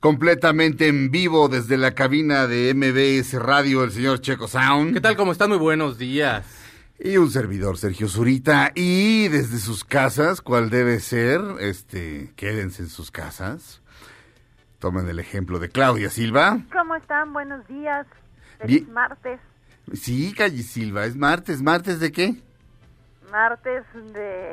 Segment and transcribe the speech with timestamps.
[0.00, 4.94] completamente en vivo desde la cabina de MBS Radio, el señor Checo Sound.
[4.94, 5.16] ¿Qué tal?
[5.16, 5.48] ¿Cómo están?
[5.50, 6.44] Muy buenos días.
[6.98, 8.72] Y un servidor, Sergio Zurita.
[8.74, 11.40] Y desde sus casas, ¿cuál debe ser?
[11.60, 13.82] Este, quédense en sus casas.
[14.78, 16.60] Tomen el ejemplo de Claudia Silva.
[16.72, 17.32] ¿Cómo están?
[17.32, 18.06] Buenos días.
[18.58, 18.92] Feliz Bien.
[18.92, 19.40] martes.
[19.92, 21.62] Sí, Calle Silva, es martes.
[21.62, 22.34] ¿Martes de qué?
[23.30, 24.52] Martes de...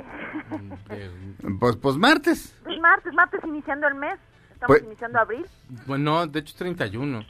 [0.90, 1.12] Eh,
[1.60, 2.54] Pues, pues martes.
[2.70, 4.18] Es martes, martes iniciando el mes.
[4.64, 5.46] Estamos Pues- iniciando abril.
[5.86, 7.26] bueno, de hecho 31.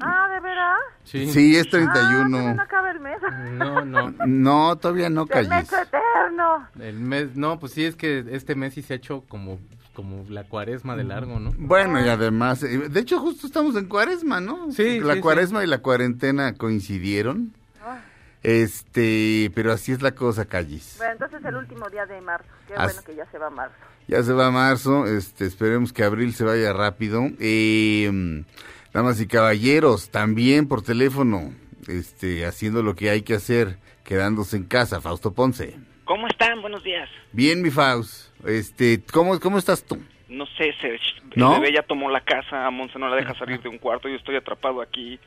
[0.00, 0.76] Ah, ¿de verdad?
[1.02, 1.26] Sí.
[1.32, 2.54] Sí, es Ah, todavía 31.
[2.54, 3.18] no acaba el mes.
[3.54, 4.14] No, no.
[4.26, 5.48] No, todavía no, El Calles.
[5.50, 6.68] mes eterno.
[6.80, 9.58] El mes, no, pues sí, es que este mes sí se ha hecho como,
[9.94, 11.52] como la cuaresma de largo, ¿no?
[11.58, 14.70] Bueno, y además, eh, de hecho justo estamos en cuaresma, ¿no?
[14.70, 17.52] Sí, La sí, cuaresma y la cuarentena coincidieron.
[17.84, 17.98] Ah.
[18.44, 20.94] Este, pero así es la cosa, Callis.
[20.98, 22.48] Bueno, entonces el último día de marzo.
[22.68, 23.74] Qué As- bueno que ya se va marzo.
[24.08, 27.22] Ya se va marzo, este, esperemos que abril se vaya rápido.
[27.40, 28.44] Eh,
[28.92, 31.52] damas y caballeros, también por teléfono,
[31.88, 35.76] este, haciendo lo que hay que hacer, quedándose en casa, Fausto Ponce.
[36.04, 36.60] ¿Cómo están?
[36.62, 37.08] Buenos días.
[37.32, 39.98] Bien, mi Faust, este, ¿cómo, cómo estás tú?
[40.28, 41.14] No sé, Serge.
[41.34, 41.54] ¿No?
[41.56, 44.08] El bebé ya tomó la casa, a Monse no la deja salir de un cuarto,
[44.08, 45.18] yo estoy atrapado aquí,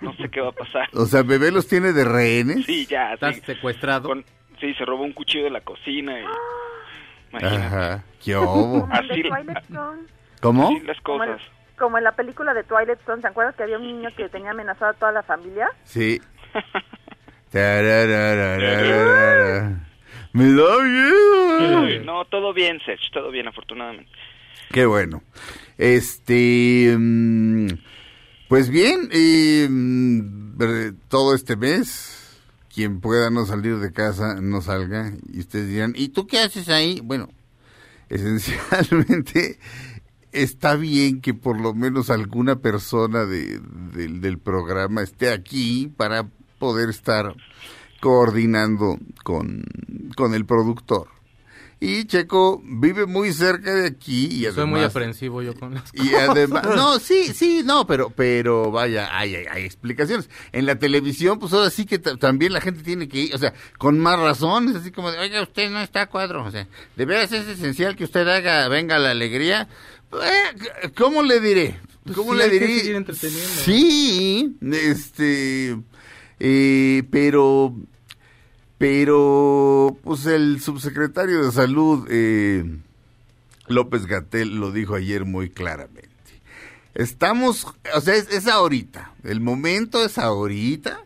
[0.00, 0.88] no sé qué va a pasar.
[0.92, 2.66] O sea, bebé los tiene de rehenes.
[2.66, 3.42] Sí, ya, Estás sí.
[3.46, 4.08] secuestrado.
[4.08, 4.24] Con-
[4.60, 6.24] sí, se robó un cuchillo de la cocina y...
[7.40, 7.66] Imagínate.
[7.66, 8.88] Ajá, qué obo.
[8.90, 9.22] Así-.
[10.40, 10.68] ¿Cómo?
[10.68, 11.40] Así las cosas.
[11.78, 13.22] como en la película de Twilight Zone.
[13.22, 15.68] ¿Te acuerdas que había un niño que tenía amenazada a toda la familia?
[15.84, 16.20] Sí.
[17.52, 17.60] Me
[20.52, 22.04] da miedo.
[22.04, 24.10] No, todo bien, Serge, todo bien, afortunadamente.
[24.72, 25.22] Qué bueno.
[25.78, 27.68] Este, mm,
[28.48, 32.23] pues bien, eh, mm, todo este mes,
[32.74, 35.12] quien pueda no salir de casa, no salga.
[35.32, 37.00] Y ustedes dirán, ¿y tú qué haces ahí?
[37.04, 37.28] Bueno,
[38.08, 39.58] esencialmente
[40.32, 43.60] está bien que por lo menos alguna persona de-
[43.94, 47.34] del- programa esté aquí para poder estar
[48.00, 49.64] coordinando con,
[50.16, 51.08] con el productor.
[51.84, 55.84] Y Checo vive muy cerca de aquí y Soy muy además- aprensivo yo con las
[55.92, 60.30] y además, no, sí, sí, no, pero, pero vaya, hay, hay, hay explicaciones.
[60.52, 63.38] En la televisión, pues ahora sí que ta- también la gente tiene que ir, o
[63.38, 66.66] sea, con más razones, así como de, oiga, usted no está a cuadro, o sea,
[66.96, 69.68] de veras es esencial que usted haga, venga la alegría.
[70.12, 71.80] Eh, ¿Cómo le diré?
[72.04, 73.04] Pues ¿Cómo sí, le diré?
[73.64, 75.76] Sí, este,
[76.40, 77.74] eh, pero,
[78.78, 82.64] pero, pues el subsecretario de Salud, eh,
[83.68, 86.10] López Gatel, lo dijo ayer muy claramente.
[86.94, 91.00] Estamos, o sea, es, ahorita, el momento es ahorita.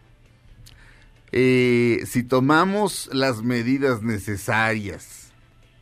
[1.31, 5.29] Eh, si tomamos las medidas necesarias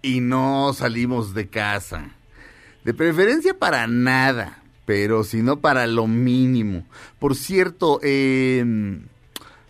[0.02, 2.10] y no salimos de casa,
[2.84, 6.84] de preferencia para nada, pero si no para lo mínimo.
[7.20, 8.64] Por cierto, eh,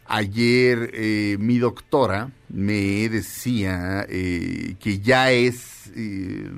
[0.08, 6.50] ayer eh, mi doctora me decía eh, que ya es, eh,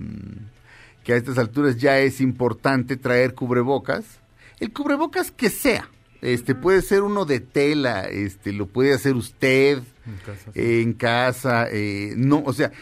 [1.04, 4.04] que a estas alturas ya es importante traer cubrebocas,
[4.60, 5.88] el cubrebocas que sea.
[6.20, 10.60] Este puede ser uno de tela, este lo puede hacer usted En casa, sí.
[10.60, 12.72] en casa, eh, no, o sea,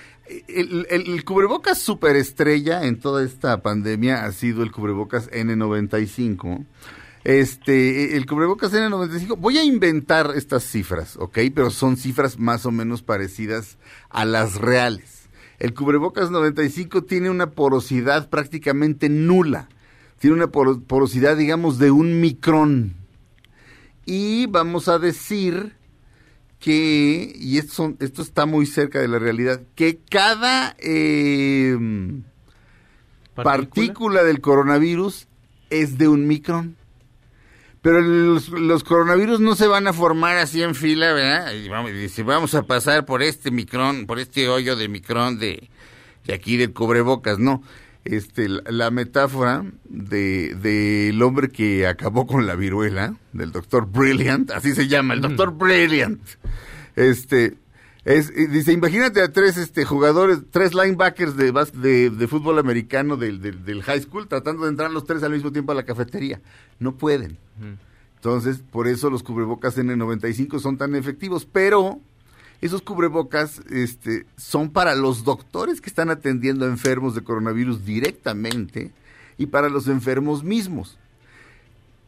[0.49, 6.65] el, el, el cubrebocas superestrella en toda esta pandemia ha sido el cubrebocas N95.
[7.27, 11.39] Este, el cubrebocas N95, voy a inventar estas cifras, ¿ok?
[11.53, 13.79] Pero son cifras más o menos parecidas
[14.11, 15.29] a las reales.
[15.59, 19.69] El cubrebocas 95 tiene una porosidad prácticamente nula.
[20.21, 22.95] Tiene una poro- porosidad, digamos, de un micrón.
[24.05, 25.73] Y vamos a decir
[26.61, 31.77] que, y esto, son- esto está muy cerca de la realidad, que cada eh,
[33.35, 35.27] partícula del coronavirus
[35.71, 36.77] es de un micrón.
[37.87, 41.53] Pero los, los coronavirus no se van a formar así en fila, ¿verdad?
[41.55, 45.39] Y vamos, y dice, vamos a pasar por este micrón, por este hoyo de micrón
[45.39, 45.71] de,
[46.25, 47.63] de aquí del cubrebocas, no.
[48.05, 54.51] Este, la, la metáfora de del hombre que acabó con la viruela, del doctor Brilliant,
[54.51, 56.21] así se llama, el doctor Brilliant.
[56.97, 57.55] Este,
[58.07, 63.17] es, y dice, imagínate a tres este, jugadores, tres linebackers de, de, de fútbol americano
[63.17, 65.85] del, del, del high school tratando de entrar los tres al mismo tiempo a la
[65.85, 66.41] cafetería.
[66.79, 67.37] No pueden.
[68.15, 71.99] Entonces, por eso los cubrebocas N95 son tan efectivos, pero
[72.61, 78.93] esos cubrebocas este, son para los doctores que están atendiendo a enfermos de coronavirus directamente
[79.37, 80.97] y para los enfermos mismos.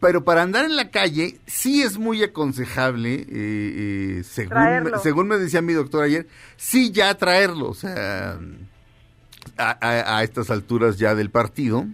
[0.00, 4.54] Pero para andar en la calle sí es muy aconsejable, eh, eh, según,
[4.84, 8.38] me, según me decía mi doctor ayer, sí ya traerlo, o sea,
[9.56, 11.86] a, a- a estas alturas ya del partido.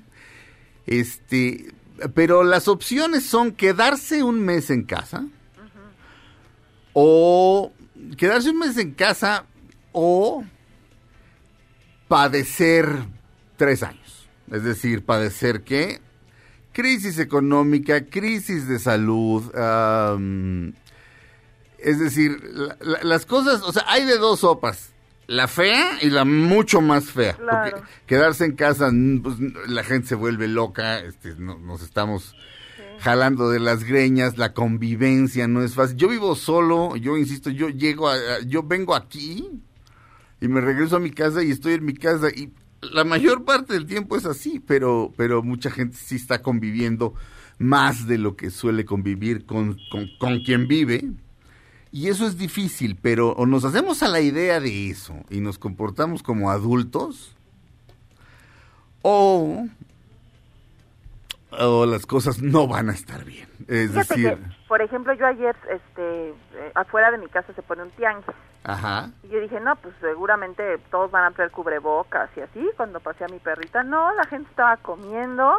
[0.87, 1.73] Este,
[2.15, 5.25] pero las opciones son quedarse un mes en casa
[6.93, 7.73] o
[8.19, 9.47] quedarse un mes en casa
[9.93, 10.45] o
[12.09, 12.87] padecer
[13.57, 14.29] tres años.
[14.51, 16.01] Es decir, padecer qué?
[16.75, 19.43] Crisis económica, crisis de salud.
[19.57, 20.75] am,
[21.79, 24.91] es decir, la- la- las cosas, o sea, hay de dos sopas.
[25.27, 27.35] La fea y la mucho más fea.
[27.37, 27.77] Claro.
[27.79, 28.91] Porque quedarse en casa,
[29.23, 29.37] pues,
[29.69, 32.35] la gente se vuelve loca, este, no- nos estamos
[33.01, 35.97] jalando de las greñas, la convivencia no es fácil.
[35.97, 39.49] Yo vivo solo, yo insisto, yo llego, a- yo vengo aquí
[40.41, 42.53] y me regreso a mi casa y estoy en mi casa y
[42.93, 47.15] la mayor parte del tiempo es así, pero, pero mucha gente sí está conviviendo
[47.59, 51.05] más de lo que suele convivir con, con, con quien vive.
[51.93, 55.59] Y eso es difícil, pero o nos hacemos a la idea de eso y nos
[55.59, 57.37] comportamos como adultos,
[59.03, 59.69] o,
[61.53, 63.47] o las cosas no van a estar bien.
[63.69, 64.39] Es decir,
[64.75, 68.27] por ejemplo, yo ayer, este, eh, afuera de mi casa se pone un tianguis.
[68.65, 72.69] ajá, Y yo dije, no, pues seguramente todos van a traer cubrebocas y así.
[72.77, 75.55] Cuando pasé a mi perrita, no, la gente estaba comiendo,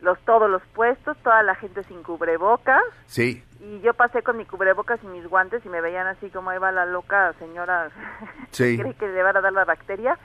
[0.00, 2.82] los todos los puestos, toda la gente sin cubrebocas.
[3.04, 6.48] sí, Y yo pasé con mi cubrebocas y mis guantes y me veían así como
[6.48, 7.90] ahí va la loca señora
[8.52, 8.78] Sí.
[8.78, 10.16] que cree que le van a dar la bacteria.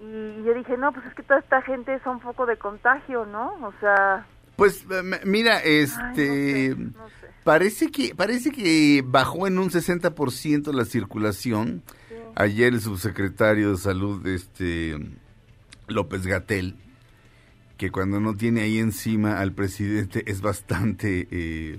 [0.00, 3.24] Y yo dije, no, pues es que toda esta gente es un foco de contagio,
[3.24, 3.54] ¿no?
[3.62, 4.26] O sea,
[4.56, 4.84] Pues
[5.24, 7.26] mira, ay, este no sé, no sé.
[7.44, 11.82] parece que parece que bajó en un 60% la circulación.
[12.34, 14.98] Ayer el subsecretario de Salud este
[15.88, 16.76] López Gatel
[17.78, 21.78] que cuando no tiene ahí encima al presidente es bastante eh,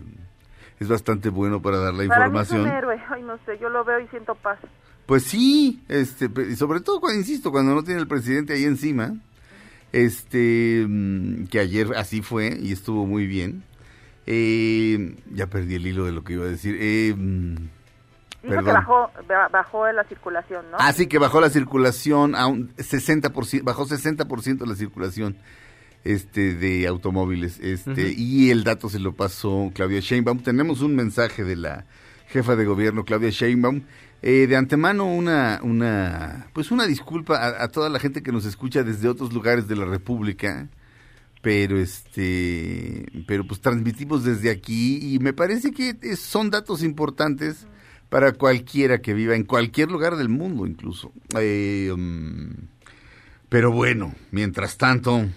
[0.79, 2.61] es bastante bueno para dar la Para mí es información.
[2.61, 4.59] un héroe, ay, no sé, yo lo veo y siento paz.
[5.07, 9.13] Pues sí, este, sobre todo cuando insisto, cuando no tiene el presidente ahí encima,
[9.93, 13.63] este, mm, que ayer así fue y estuvo muy bien.
[14.25, 16.77] Eh, ya perdí el hilo de lo que iba a decir.
[16.79, 17.55] Eh, mm,
[18.43, 18.73] Dijo que Perdón.
[18.75, 20.77] bajó, ba- bajó la circulación, ¿no?
[20.79, 25.35] Ah, sí, que bajó la circulación a un 60%, bajó 60% la circulación
[26.03, 27.59] este de automóviles.
[27.59, 30.39] Este, y el dato se lo pasó Claudia Sheinbaum.
[30.43, 31.85] Tenemos un mensaje de la
[32.29, 33.81] jefa de gobierno Claudia Sheinbaum.
[34.23, 38.83] Eh, de antemano una una pues una disculpa a, toda la gente que nos escucha
[38.83, 40.69] desde otros lugares de la República
[41.43, 47.67] pero este pero pues transmitimos desde aquí y me parece que son datos importantes
[48.09, 51.11] para cualquiera que viva en cualquier lugar del mundo incluso.
[51.37, 52.53] Eh, mm,
[53.49, 55.27] pero bueno mientras tanto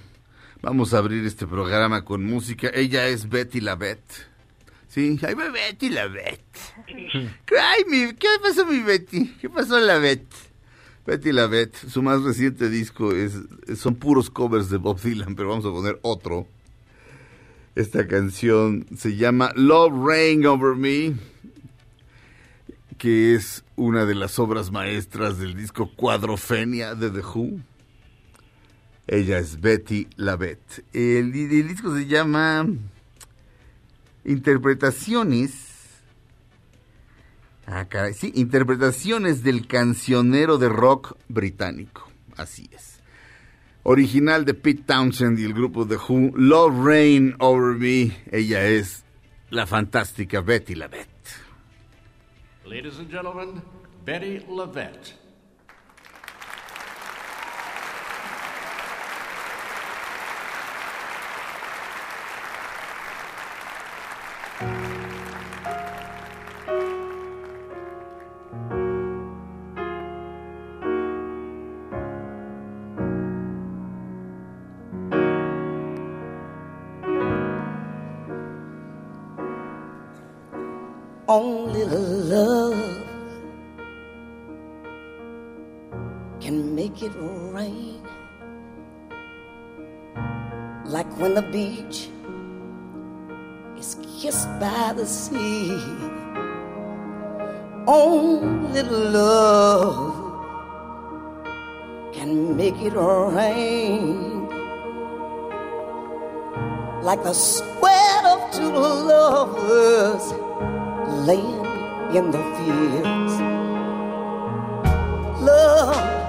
[0.62, 2.70] vamos a abrir este programa con música.
[2.72, 4.29] Ella es Betty la Bet
[4.90, 6.44] sí ay va Betty la Bet
[6.92, 10.26] ay mi qué pasó mi Betty qué pasó la Bet
[11.06, 13.32] Betty la Bet, su más reciente disco es,
[13.76, 16.46] son puros covers de Bob Dylan, pero vamos a poner otro.
[17.74, 21.14] Esta canción se llama Love Rain Over Me,
[22.98, 27.60] que es una de las obras maestras del disco Cuadrofenia de The Who.
[29.06, 30.84] Ella es Betty la Bet.
[30.92, 32.68] El, el disco se llama
[34.24, 35.70] Interpretaciones
[37.72, 37.86] Ah.
[38.12, 42.10] Sí, interpretaciones del cancionero de rock británico.
[42.36, 42.98] Así es.
[43.84, 48.16] Original de Pete Townshend y el grupo The Who, Love Rain Over Me.
[48.32, 49.04] Ella es
[49.50, 51.08] la fantástica Betty Lavette.
[52.64, 53.62] Ladies and gentlemen,
[54.04, 55.19] Betty Lavette.
[91.20, 92.08] When the beach
[93.78, 95.76] is kissed by the sea.
[97.86, 100.16] Only love
[102.14, 104.48] can make it rain.
[107.02, 108.72] Like the sweat of two
[109.12, 110.24] lovers
[111.28, 113.34] laying in the fields.
[115.42, 116.19] Love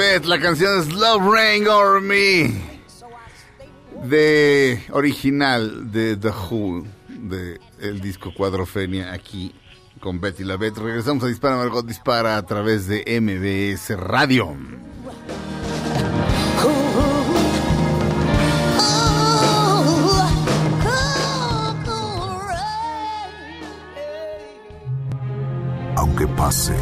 [0.00, 2.50] la canción es Love Rain Over Me.
[4.08, 9.54] De original de The Who, de el disco Cuadrofenia, aquí
[10.00, 10.78] con Betty LaVette.
[10.78, 14.56] Regresamos a Dispara Margot Dispara a través de MBS Radio.
[25.94, 26.74] Aunque pase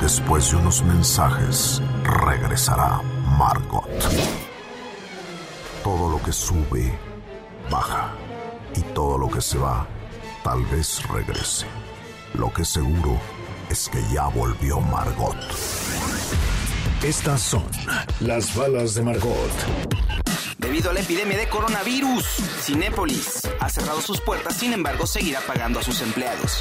[0.00, 3.00] Después de unos mensajes, regresará
[3.38, 3.88] Margot.
[5.82, 6.92] Todo lo que sube,
[7.70, 8.12] baja.
[8.76, 9.86] Y todo lo que se va,
[10.44, 11.66] tal vez regrese.
[12.34, 13.18] Lo que seguro
[13.70, 15.36] es que ya volvió Margot.
[17.02, 17.64] Estas son
[18.20, 19.52] las balas de Margot.
[20.58, 22.24] Debido a la epidemia de coronavirus,
[22.60, 26.60] Cinépolis ha cerrado sus puertas, sin embargo, seguirá pagando a sus empleados.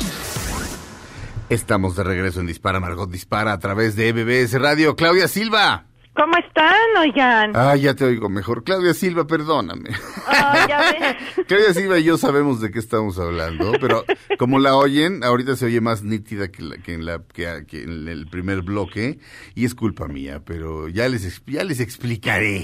[1.50, 4.98] Estamos de regreso en Dispara Margot Dispara a través de MBS Radio.
[4.98, 5.86] Claudia Silva.
[6.18, 7.52] ¿Cómo están, oigan?
[7.56, 8.64] Ah, ya te oigo mejor.
[8.64, 9.92] Claudia Silva, perdóname.
[10.26, 11.46] Ah, ya ves.
[11.48, 14.04] Claudia Silva y yo sabemos de qué estamos hablando, pero
[14.40, 17.84] como la oyen, ahorita se oye más nítida que, la- que en, la, que, que
[17.84, 19.20] en el primer bloque,
[19.54, 22.64] y es culpa mía, pero ya les, ya les explicaré.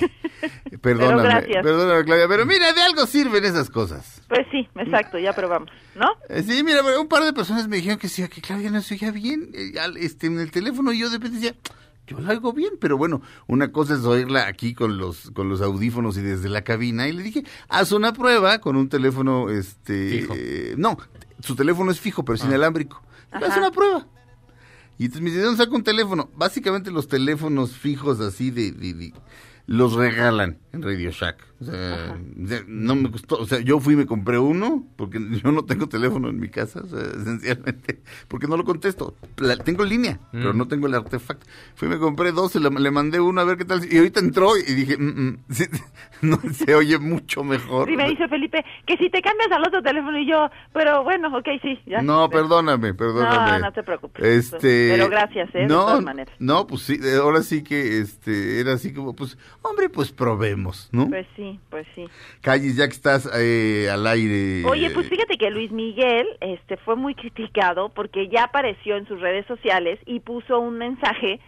[0.82, 1.64] Perdóname, gracias.
[1.64, 4.22] perdóname, Claudia, pero mira, de algo sirven esas cosas.
[4.30, 6.08] Pues sí, exacto, ya probamos, ¿no?
[6.28, 8.96] Eh, Sí, mira, un par de personas me dijeron que sí, que Claudia no se
[8.96, 11.56] oía bien eh, este, en el teléfono y yo de repente decía,
[12.08, 15.62] yo la oigo bien, pero bueno, una cosa es oírla aquí con los con los
[15.62, 20.20] audífonos y desde la cabina y le dije, haz una prueba con un teléfono, este,
[20.22, 20.34] Fijo.
[20.36, 20.98] eh, no,
[21.42, 22.48] su teléfono es fijo, pero es Ah.
[22.48, 23.02] inalámbrico.
[23.32, 24.06] Haz una prueba.
[25.00, 26.30] Y entonces me dice, ¿dónde saco un teléfono?
[26.36, 29.14] Básicamente los teléfonos fijos así de, de- de-
[29.66, 31.38] los regalan en Radio Shack.
[31.62, 35.18] O sea, de- no me costó, o sea, yo fui y me compré uno, porque
[35.44, 39.16] yo no tengo teléfono en mi casa, o sea, esencialmente, porque no lo contesto.
[39.38, 41.46] La- tengo línea, pero no tengo el artefacto.
[41.76, 43.98] Fui y me compré dos, y le, le mandé uno a ver qué tal, y
[43.98, 45.64] ahorita entró y dije, "Mm, mm, sí,
[46.22, 47.88] no, se oye mucho mejor.
[47.88, 51.30] Sí, me dice Felipe que si te cambias al otro teléfono y yo, pero bueno,
[51.38, 52.02] ok, sí, ya.
[52.02, 53.52] No, perdóname, perdóname.
[53.60, 54.26] No, no te preocupes.
[54.26, 55.60] Este, Pero gracias, ¿eh?
[55.60, 56.36] De No, todas maneras.
[56.40, 60.90] no, pues sí, eh, ahora sí que este era así como, pues, hombre, pues probemos,
[60.92, 61.10] ¿no?
[61.10, 62.06] Pues sí, pues sí.
[62.42, 64.64] Calles, ya que estás eh, al aire.
[64.66, 69.20] Oye, pues fíjate que Luis Miguel este fue muy criticado porque ya apareció en sus
[69.20, 71.40] redes sociales y puso un mensaje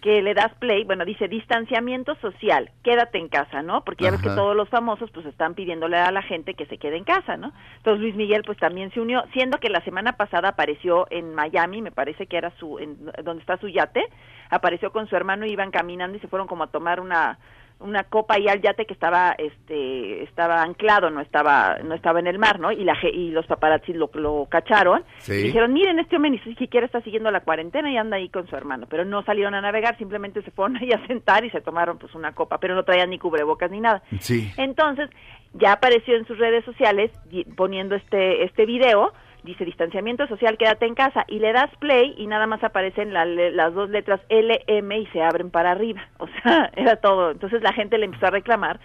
[0.00, 3.82] que le das play, bueno, dice distanciamiento social, quédate en casa, ¿no?
[3.84, 6.78] Porque ya ves que todos los famosos pues están pidiéndole a la gente que se
[6.78, 7.52] quede en casa, ¿no?
[7.78, 11.82] Entonces Luis Miguel pues también se unió, siendo que la semana pasada apareció en Miami,
[11.82, 14.04] me parece que era su en, donde está su yate,
[14.50, 17.38] apareció con su hermano, iban caminando y se fueron como a tomar una
[17.78, 22.26] una copa ahí al yate que estaba este estaba anclado no estaba no estaba en
[22.26, 25.34] el mar no y la y los paparazzi lo, lo cacharon Sí.
[25.34, 28.46] y dijeron miren este hombre ni siquiera está siguiendo la cuarentena y anda ahí con
[28.48, 31.60] su hermano pero no salieron a navegar simplemente se fueron ahí a sentar y se
[31.60, 34.50] tomaron pues una copa pero no traían ni cubrebocas ni nada Sí.
[34.56, 35.10] entonces,
[35.52, 37.10] ya apareció en sus redes sociales
[37.56, 39.12] poniendo este este video,
[39.46, 43.24] dice distanciamiento social, quédate en casa y le das play y nada más aparecen la
[43.24, 46.02] las dos letras LM y se abren para arriba.
[46.18, 47.30] O sea, era todo.
[47.30, 48.80] Entonces la gente le empezó a reclamar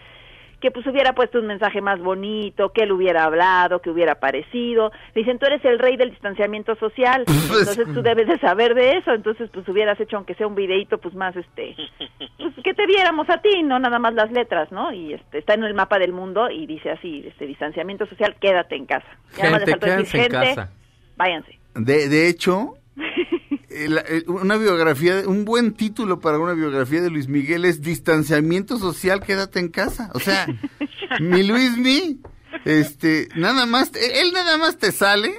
[0.61, 4.91] que pues hubiera puesto un mensaje más bonito, que él hubiera hablado, que hubiera aparecido.
[5.13, 8.97] Le dicen, tú eres el rey del distanciamiento social, entonces tú debes de saber de
[8.97, 11.75] eso, entonces pues hubieras hecho aunque sea un videito pues más este,
[12.37, 14.93] pues que te viéramos a ti, no nada más las letras, ¿no?
[14.93, 18.75] Y este está en el mapa del mundo y dice así, este distanciamiento social, quédate
[18.75, 19.07] en casa.
[19.33, 20.71] Gente, decir, en gente, casa.
[21.17, 21.59] váyanse.
[21.73, 22.75] De, de hecho,
[24.27, 29.59] una biografía, un buen título para una biografía de Luis Miguel es Distanciamiento Social, quédate
[29.59, 30.11] en casa.
[30.13, 30.47] O sea,
[31.19, 32.19] mi Luis Mi,
[32.65, 35.33] este, nada más, él nada más te sale,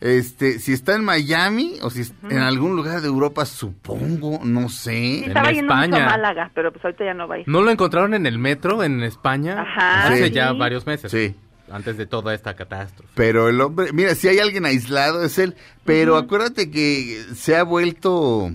[0.00, 5.26] este, si está en Miami o si en algún lugar de Europa, supongo, no sé.
[5.26, 7.48] Estaba yendo mucho a Málaga, pero pues ahorita ya no va a ir.
[7.48, 9.60] ¿No lo encontraron en el metro en España?
[9.60, 10.30] Ajá, Hace sí.
[10.32, 11.10] ya varios meses.
[11.10, 11.34] Sí.
[11.70, 13.08] Antes de toda esta catástrofe.
[13.14, 17.62] Pero el hombre, mira, si hay alguien aislado es él, pero acuérdate que se ha
[17.62, 18.50] vuelto,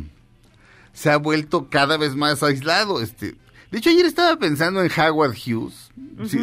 [0.94, 3.02] se ha vuelto cada vez más aislado.
[3.02, 3.36] Este,
[3.72, 5.92] de hecho ayer estaba pensando en Howard Hughes.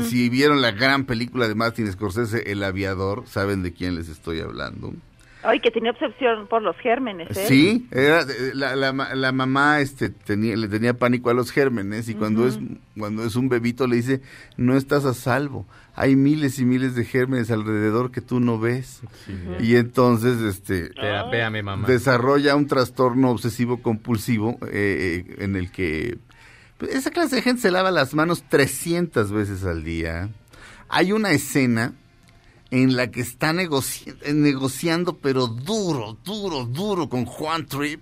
[0.09, 4.41] si, vieron la gran película de Martin Scorsese, El Aviador, saben de quién les estoy
[4.41, 4.93] hablando.
[5.45, 7.47] Ay, que tenía obsesión por los gérmenes, ¿eh?
[7.49, 11.51] Sí, era, eh, la, la, ma- la mamá este, tenía, le tenía pánico a los
[11.51, 12.61] gérmenes y cuando, es,
[12.97, 14.21] cuando es un bebito le dice,
[14.57, 19.01] no estás a salvo, hay miles y miles de gérmenes alrededor que tú no ves.
[19.61, 20.91] Y entonces este,
[21.31, 21.87] véame, mamá.
[21.87, 26.19] desarrolla un trastorno obsesivo compulsivo eh, eh, en el que
[26.79, 30.31] pues, esa clase de gente se lava las manos 300 veces al día.
[30.89, 31.95] Hay una escena
[32.71, 38.01] en la que está negoci- eh, negociando, pero duro, duro, duro con Juan Trip.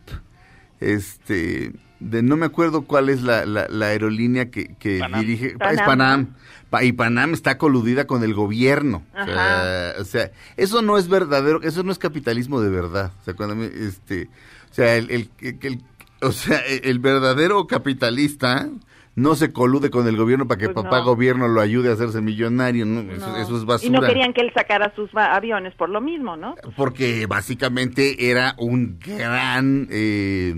[0.78, 5.20] Este, de no me acuerdo cuál es la, la- la aerolínea que, que Panam.
[5.20, 5.50] dirige.
[5.58, 5.74] Panam.
[5.74, 6.26] Es Panam.
[6.70, 9.02] Pa- y Panam está coludida con el gobierno.
[9.20, 13.12] O sea, o sea, eso no es verdadero, eso no es capitalismo de verdad.
[13.20, 14.28] O sea, cuando me- este,
[14.70, 15.80] o sea, el, el- el- el-
[16.22, 18.68] o sea, el, verdadero capitalista
[19.16, 21.04] no se colude con el gobierno para que Pues papá no.
[21.06, 23.00] gobierno lo ayude a hacerse millonario, ¿no?
[23.12, 23.36] Eso, No.
[23.36, 24.00] eso es Y basura.
[24.00, 26.54] no querían que él sacara sus aviones por lo mismo, ¿no?
[26.76, 30.54] Porque básicamente era un gran, eh,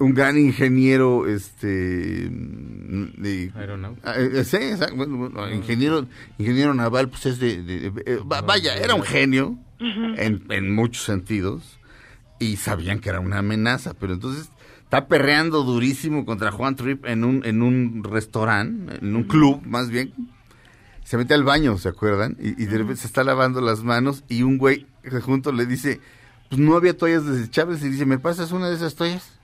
[0.00, 4.08] un gran ingeniero, este, de- Aeronáutico.
[4.08, 6.06] Ah, eh, sí, exacto, bueno, bueno, ingeniero,
[6.38, 10.74] ingeniero naval, pues es de, de- de- eh, va- vaya, era un genio en, en
[10.74, 11.78] muchos sentidos
[12.38, 14.50] y sabían que era una amenaza, pero entonces
[14.82, 19.88] está perreando durísimo contra Juan Trip en un, en un restaurante, en un club más
[19.90, 20.12] bien.
[21.04, 22.36] Se mete al baño, ¿se acuerdan?
[22.40, 24.86] Y, y de repente se está lavando las manos y un güey
[25.22, 26.00] junto le dice,
[26.48, 29.39] pues no había toallas desechables y dice, ¿me pasas una de esas toallas?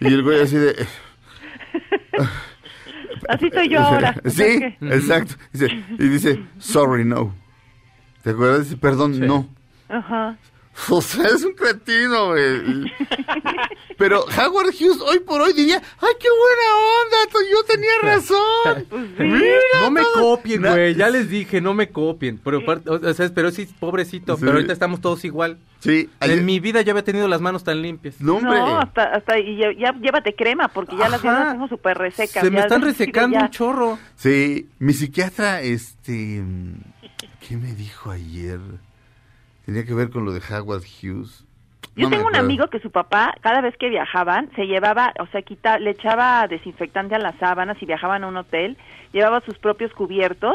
[0.00, 0.86] Y el güey así de...
[3.28, 4.14] Así estoy yo ahora.
[4.26, 5.34] Sí, exacto.
[5.98, 7.34] Y dice, sorry, no.
[8.22, 8.64] ¿Te acuerdas?
[8.64, 9.48] Dice, perdón, no.
[9.88, 10.36] Ajá.
[10.90, 12.92] O sea, es un cretino, güey.
[13.98, 16.66] Pero Howard Hughes hoy por hoy diría, ay, qué buena
[17.00, 18.86] onda, yo tenía razón.
[19.18, 20.12] Mira No me todo".
[20.36, 20.94] copien, güey.
[20.94, 22.38] Ya les dije, no me copien.
[22.44, 24.34] Pero, o sea, pero sí, pobrecito.
[24.36, 24.40] Sí.
[24.44, 25.58] Pero ahorita estamos todos igual.
[25.80, 26.10] Sí.
[26.20, 28.20] En mi vida ya había tenido las manos tan limpias.
[28.20, 31.44] No, No, hasta, hasta y ya, ya llévate crema, porque ya las Ajá.
[31.44, 32.42] las tengo súper resecas.
[32.42, 33.98] Se me ya están resecando ya- un chorro.
[34.16, 36.42] Sí, mi psiquiatra, este,
[37.46, 38.60] ¿qué me dijo ayer?
[39.66, 41.44] Tenía que ver con lo de Howard Hughes.
[41.96, 45.26] Yo No tengo un amigo que su papá, cada vez que viajaban, se llevaba, o
[45.26, 48.76] sea, quita, le echaba desinfectante a las sábanas y viajaban a un hotel,
[49.12, 50.54] llevaba sus propios cubiertos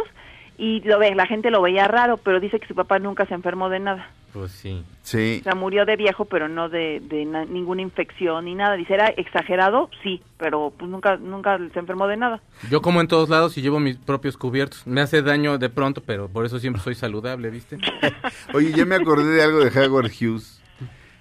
[0.64, 3.34] y lo ve, la gente lo veía raro, pero dice que su papá nunca se
[3.34, 4.10] enfermó de nada.
[4.32, 4.84] Pues sí.
[5.02, 5.40] Sí.
[5.42, 8.76] O sea, murió de viejo, pero no de, de na- ninguna infección ni nada.
[8.76, 9.90] Dice, ¿era exagerado?
[10.04, 12.42] Sí, pero pues nunca, nunca se enfermó de nada.
[12.70, 14.86] Yo como en todos lados y llevo mis propios cubiertos.
[14.86, 17.78] Me hace daño de pronto, pero por eso siempre soy saludable, ¿viste?
[18.54, 20.62] Oye, ya me acordé de algo de Howard Hughes.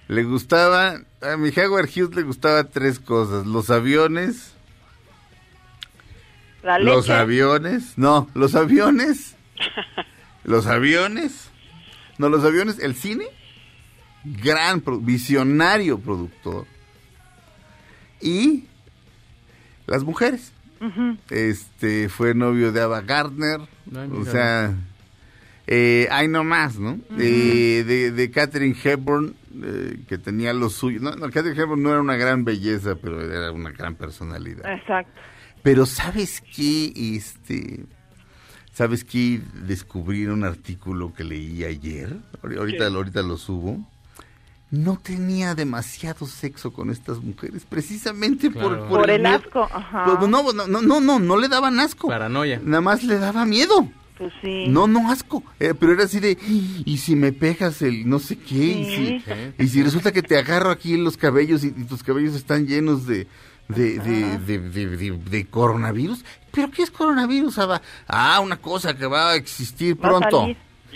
[0.07, 3.45] Le gustaba, a mi Howard Hughes le gustaba tres cosas.
[3.45, 4.55] Los aviones,
[6.63, 9.35] La los aviones, no, los aviones,
[10.43, 11.49] los aviones,
[12.17, 13.25] no, los aviones, el cine,
[14.23, 16.65] gran, pro- visionario productor.
[18.21, 18.65] Y
[19.87, 20.53] las mujeres.
[21.29, 23.59] Este, fue novio de Ava Gardner,
[24.19, 24.73] o sea,
[25.67, 26.99] eh, hay no más, ¿no?
[27.11, 30.99] de, de, de Catherine Hepburn, eh, que tenía lo suyo.
[30.99, 34.71] No, no, Catherine Hepburn no era una gran belleza, pero era una gran personalidad.
[34.73, 35.21] Exacto.
[35.63, 36.91] Pero ¿sabes qué?
[37.15, 37.85] Este,
[38.73, 39.41] ¿sabes qué?
[39.67, 42.95] Descubrí en un artículo que leí ayer, ahori- ahorita, ¿Qué?
[42.95, 43.79] ahorita lo subo.
[44.71, 48.87] No tenía demasiado sexo con estas mujeres, precisamente por.
[48.87, 49.35] Por el miedo.
[49.35, 50.05] asco, ajá.
[50.17, 52.07] Pues, no, no, no, no, no, no le daban asco.
[52.07, 52.61] Paranoia.
[52.63, 53.89] Nada más le daba miedo.
[54.17, 54.65] Pues sí.
[54.69, 55.43] No, no asco.
[55.59, 56.37] Eh, pero era así de,
[56.85, 59.23] y si me pegas el no sé qué, y, si, Sí.
[59.59, 62.65] y si resulta que te agarro aquí en los cabellos y, y tus cabellos están
[62.65, 63.27] llenos de,
[63.71, 66.23] de, de, de, de- de- de coronavirus.
[66.51, 67.55] ¿Pero qué es coronavirus?
[68.07, 70.47] Ah, una cosa que va a existir Va a pronto.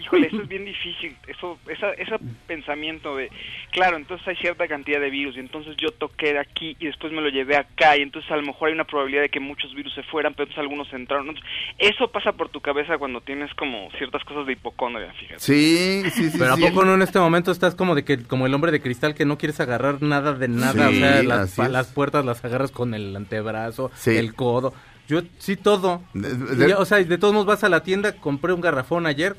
[0.05, 1.15] Híjole, eso es bien difícil.
[1.27, 2.15] Eso, esa, ese
[2.47, 3.29] pensamiento de,
[3.71, 7.11] claro, entonces hay cierta cantidad de virus y entonces yo toqué de aquí y después
[7.11, 9.73] me lo llevé acá y entonces a lo mejor hay una probabilidad de que muchos
[9.73, 11.27] virus se fueran, pero entonces algunos entraron.
[11.29, 15.39] Entonces, eso pasa por tu cabeza cuando tienes como ciertas cosas de hipocondria, fíjate.
[15.39, 16.37] Sí, sí, sí.
[16.39, 16.63] Pero ¿a sí.
[16.69, 19.25] poco no en este momento estás como de que como el hombre de cristal que
[19.25, 20.89] no quieres agarrar nada de nada?
[20.89, 24.15] Sí, o sea, las, puertas las agarras con el antebrazo, Sí.
[24.17, 24.73] el codo.
[25.07, 26.01] Yo sí todo.
[26.13, 28.61] De- Y de- ya, o sea, de todos modos vas a la tienda, compré un
[28.61, 29.35] garrafón ayer,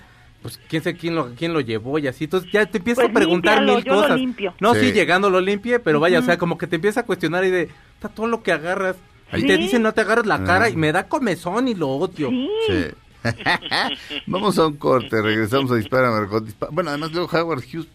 [0.46, 2.24] pues quién sé quién lo quién lo llevó y así.
[2.24, 4.16] Entonces ya te empiezas Pues a preguntar límpialo, mil yo lo cosas.
[4.18, 4.54] limpio.
[4.60, 4.80] No, Sí.
[4.80, 4.92] sí.
[4.92, 7.68] llegando lo limpie, pero vaya, o sea, como que te empieza a cuestionar y de,
[7.94, 8.96] está todo lo que agarras.
[9.32, 9.46] Y Sí.
[9.48, 10.70] te dicen no te agarras la cara Ah.
[10.70, 12.30] y me da comezón y lo odio.
[12.30, 12.48] Sí.
[12.68, 12.84] Sí.
[14.26, 16.44] Vamos a un corte, regresamos a Dispara Margot.
[16.44, 16.70] Dispara.
[16.72, 17.88] Bueno, además luego Howard Hughes,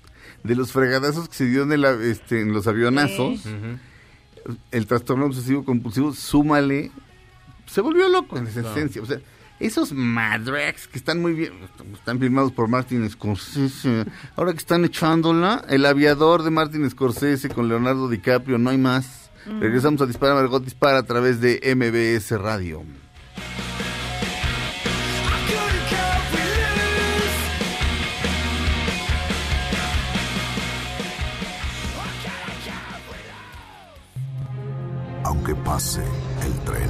[0.43, 3.43] de los fregadazos que se dio en, el este, en los avionazos,
[4.71, 6.91] el trastorno obsesivo compulsivo, súmale,
[7.67, 9.01] se volvió loco en esa esencia.
[9.01, 9.19] O sea,
[9.61, 11.53] esos Madrex que están muy bien,
[11.93, 17.67] están firmados por Martin Scorsese, ahora que están echándola, el aviador de Martin Scorsese con
[17.69, 19.29] Leonardo DiCaprio, no hay más.
[19.59, 22.83] Regresamos a Dispara Margot Dispara a través de MBS Radio.
[35.23, 36.03] Aunque pase
[36.43, 36.89] el tren,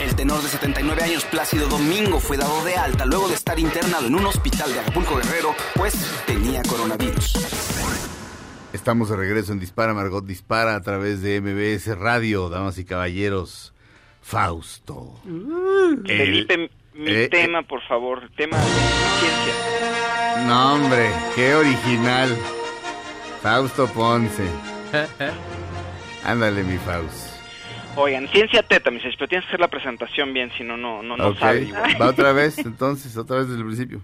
[0.00, 4.06] El tenor de 79 años, Plácido Domingo, fue dado de alta luego de estar internado
[4.06, 5.94] en un hospital de Acapulco Guerrero, pues
[6.26, 7.32] tenía coronavirus.
[8.72, 13.72] Estamos de regreso en Dispara Margot Dispara a través de MBS Radio, damas y caballeros.
[14.22, 15.14] Fausto.
[15.26, 18.56] El- Felipe, mi eh, tema, por favor, tema
[19.18, 20.46] ciencia.
[20.46, 22.36] No, hombre, qué original.
[23.42, 24.44] Fausto Ponce.
[26.24, 27.27] Ándale, mi Faust.
[28.00, 31.16] Oigan, ciencia teta, mis pero tienes que hacer la presentación bien, si no, no, no,
[31.16, 31.68] no igual.
[32.00, 34.00] va otra vez, entonces, otra vez desde el principio.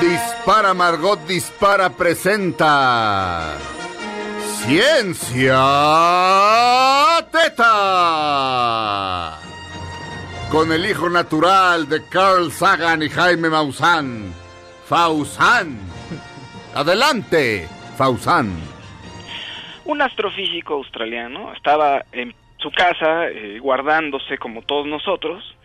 [0.00, 3.54] Dispara Margot Dispara presenta
[4.64, 5.54] Ciencia
[7.30, 7.78] Teta
[10.50, 14.34] con el hijo natural de Carl Sagan y Jaime Maussan,
[14.84, 15.78] Fausan.
[16.74, 18.77] Adelante, Fausan.
[19.88, 25.56] Un astrofísico australiano estaba en su casa eh, guardándose como todos nosotros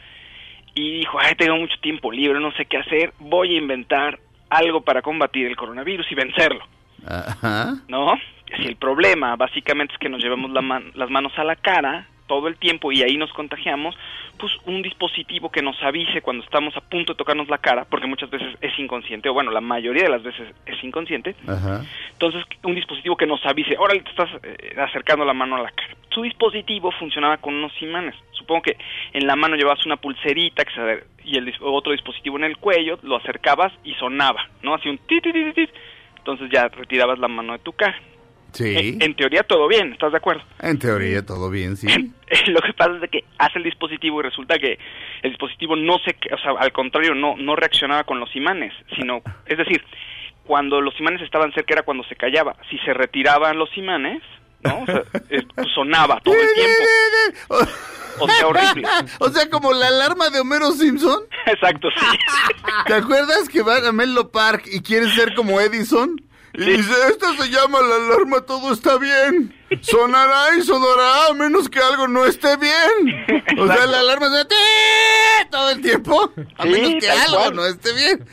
[0.76, 4.82] y dijo, ay, tengo mucho tiempo libre, no sé qué hacer, voy a inventar algo
[4.82, 6.64] para combatir el coronavirus y vencerlo,
[7.06, 7.74] Ajá.
[7.90, 8.14] ¿no?
[8.56, 12.08] Si el problema básicamente es que nos llevamos la man- las manos a la cara
[12.34, 13.96] todo el tiempo y ahí nos contagiamos,
[14.40, 18.08] pues un dispositivo que nos avise cuando estamos a punto de tocarnos la cara, porque
[18.08, 21.84] muchas veces es inconsciente, o bueno, la mayoría de las veces es inconsciente, Ajá.
[22.12, 25.72] entonces, un dispositivo que nos avise, ahora te estás eh, acercando la mano a la
[25.72, 25.96] cara.
[26.10, 28.16] su dispositivo funcionaba con unos imanes.
[28.32, 28.78] Supongo que
[29.14, 32.98] en la mano llevabas una pulserita que se, y el otro dispositivo en el cuello,
[33.04, 34.74] lo acercabas y sonaba, ¿no?
[34.74, 35.70] Hacía un tit, tit, tit, tit.
[36.18, 38.00] Entonces ya retirabas la mano de tu caja.
[38.54, 38.76] Sí.
[38.78, 40.44] En, en teoría todo bien, ¿estás de acuerdo?
[40.62, 41.88] En teoría todo bien, sí.
[42.48, 44.78] Lo que pasa es que hace el dispositivo y resulta que
[45.22, 49.22] el dispositivo no se, o sea, al contrario, no, no reaccionaba con los imanes, sino,
[49.46, 49.84] es decir,
[50.46, 52.56] cuando los imanes estaban cerca era cuando se callaba.
[52.70, 54.22] Si se retiraban los imanes,
[54.64, 54.82] ¿no?
[54.82, 57.74] O sea, eh, pues sonaba todo el tiempo.
[58.20, 58.88] O sea, horrible.
[59.20, 61.22] o sea, como la alarma de Homero Simpson.
[61.46, 62.06] Exacto, sí.
[62.86, 66.22] ¿Te acuerdas que van a Menlo Park y quiere ser como Edison?
[66.56, 69.56] Y dice, esta se llama la alarma, todo está bien.
[69.82, 73.26] Sonará y sonará a menos que algo no esté bien.
[73.60, 74.46] O sea, la alarma se
[75.50, 76.32] todo el tiempo.
[76.58, 77.56] A Sí, menos que algo cual.
[77.56, 78.26] no esté bien.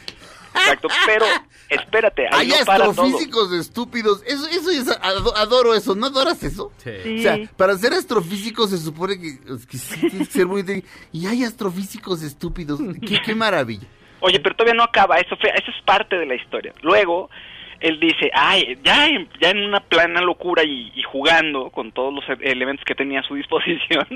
[0.53, 1.25] Exacto, pero
[1.69, 2.91] espérate, ahí Hay no para todo.
[3.05, 4.23] astrofísicos estúpidos.
[4.27, 5.95] Eso, eso es, ado- adoro eso.
[5.95, 6.73] ¿No adoras eso?
[6.79, 6.91] Sí.
[7.21, 9.79] O sea, para ser astrofísico se supone que, que
[10.09, 10.91] tienes que ser muy inteligente.
[11.13, 12.81] Y hay astrofísicos estúpidos.
[13.07, 13.87] Qué, qué maravilla.
[14.21, 16.75] Oye, pero todavía no acaba, eso, fue, eso es parte de la historia.
[16.83, 17.31] Luego,
[17.81, 19.09] él dice, ay, ya,
[19.41, 23.21] ya en una plana locura y, y jugando con todos los e- elementos que tenía
[23.21, 24.07] a su disposición,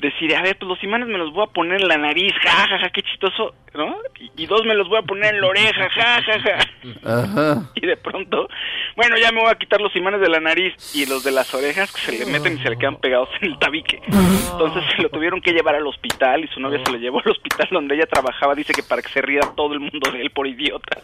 [0.00, 2.66] decide, a ver, pues los imanes me los voy a poner en la nariz, ja,
[2.68, 3.96] ja, ja, qué chistoso, ¿no?
[4.18, 7.22] Y, y dos me los voy a poner en la oreja, ja, ja, ja.
[7.22, 7.70] Ajá.
[7.74, 8.48] Y de pronto,
[8.96, 11.54] bueno, ya me voy a quitar los imanes de la nariz y los de las
[11.54, 14.00] orejas que se le meten y se le quedan pegados en el tabique.
[14.06, 17.30] Entonces se lo tuvieron que llevar al hospital y su novia se lo llevó al
[17.30, 20.30] hospital donde ella trabajaba, dice que para que se riera todo el mundo de él
[20.30, 21.00] por idiota.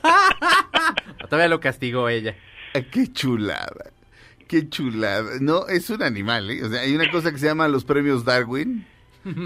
[1.28, 2.35] Todavía lo castigó ella.
[2.92, 3.90] Qué chulada.
[4.46, 5.38] Qué chulada.
[5.40, 6.64] No, es un animal, ¿eh?
[6.64, 8.87] O sea, hay una cosa que se llama los premios Darwin.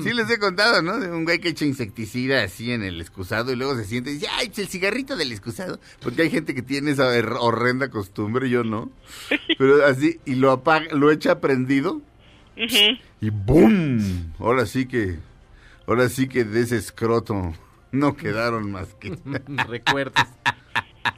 [0.02, 1.00] Sí les he contado, ¿no?
[1.00, 4.14] De un güey que echa insecticida así en el excusado y luego se siente y
[4.16, 5.80] dice, ¡ay, el cigarrito del excusado!
[6.02, 7.08] Porque hay gente que tiene esa
[7.40, 8.90] horrenda costumbre, yo no.
[9.58, 12.02] Pero así, y lo apaga, lo echa prendido
[13.20, 14.34] y ¡boom!
[14.38, 15.18] Ahora sí que,
[15.86, 17.54] ahora sí que de ese escroto
[17.92, 19.18] no quedaron más que...
[19.68, 20.26] Recuerdos.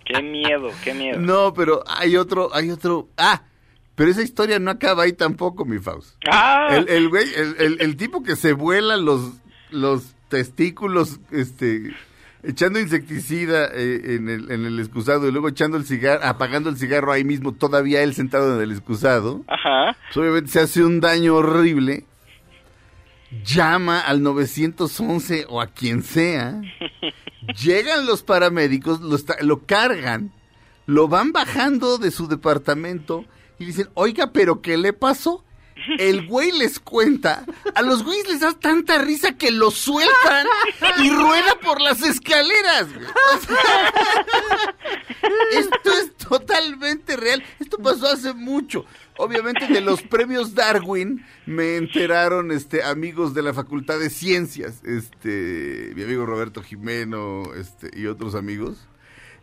[0.04, 1.18] Qué miedo, qué miedo.
[1.18, 3.08] No, pero hay otro, hay otro.
[3.16, 3.42] Ah,
[3.94, 6.16] pero esa historia no acaba ahí tampoco, mi Faust.
[6.30, 6.68] Ah.
[6.72, 7.26] El, el güey,
[7.58, 9.32] el, el- tipo que se vuela los,
[9.70, 11.94] los testículos, este,
[12.42, 16.76] echando insecticida eh, en, el, en el excusado y luego echando el cigarro, apagando el
[16.78, 19.42] cigarro ahí mismo, todavía él sentado en el excusado.
[19.46, 19.96] Ajá.
[20.06, 22.04] Pues obviamente se hace un daño horrible.
[23.46, 26.60] Llama al 911 o a quien sea.
[27.62, 30.32] Llegan los paramédicos, lo, lo cargan,
[30.86, 33.24] lo van bajando de su departamento
[33.58, 35.44] y dicen, oiga, pero ¿qué le pasó?
[35.98, 40.46] El güey les cuenta, a los güeyes les da tanta risa que lo sueltan
[40.98, 42.92] y rueda por las escaleras.
[42.92, 43.06] güey.
[43.06, 43.92] O sea,
[45.58, 47.42] esto es totalmente real.
[47.58, 48.84] Esto pasó hace mucho.
[49.18, 55.92] Obviamente de los premios Darwin me enteraron este amigos de la Facultad de Ciencias, este
[55.94, 58.88] mi amigo Roberto Jimeno, este y otros amigos.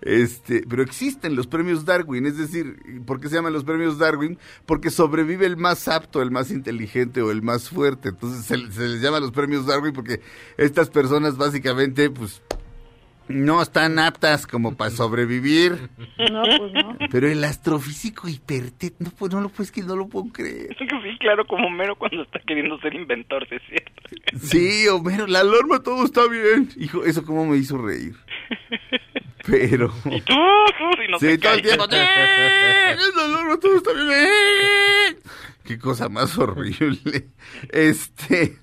[0.01, 4.37] Este, pero existen los premios Darwin, es decir, ¿por qué se llaman los premios Darwin?
[4.65, 8.09] Porque sobrevive el más apto, el más inteligente o el más fuerte.
[8.09, 10.21] Entonces se, se les llama los premios Darwin porque
[10.57, 12.41] estas personas básicamente pues
[13.29, 15.89] no están aptas como para sobrevivir.
[16.31, 16.97] No, pues no.
[17.11, 20.75] Pero el astrofísico hipertet, no, pues, no lo puedes que no lo puedo creer.
[20.77, 24.47] Sí, claro, como Homero cuando está queriendo ser inventor, ¿sí ¿es cierto?
[24.47, 26.69] Sí, Homero, la alarma todo está bien.
[26.77, 28.15] Hijo, eso cómo me hizo reír.
[29.45, 31.63] Pero Y tú, y no sí, te todo el calles.
[31.63, 31.85] tiempo.
[31.91, 32.95] ¡eh!
[33.61, 34.09] Todo está bien.
[34.11, 35.17] ¡eh!
[35.63, 37.27] Qué cosa más horrible.
[37.71, 38.57] Este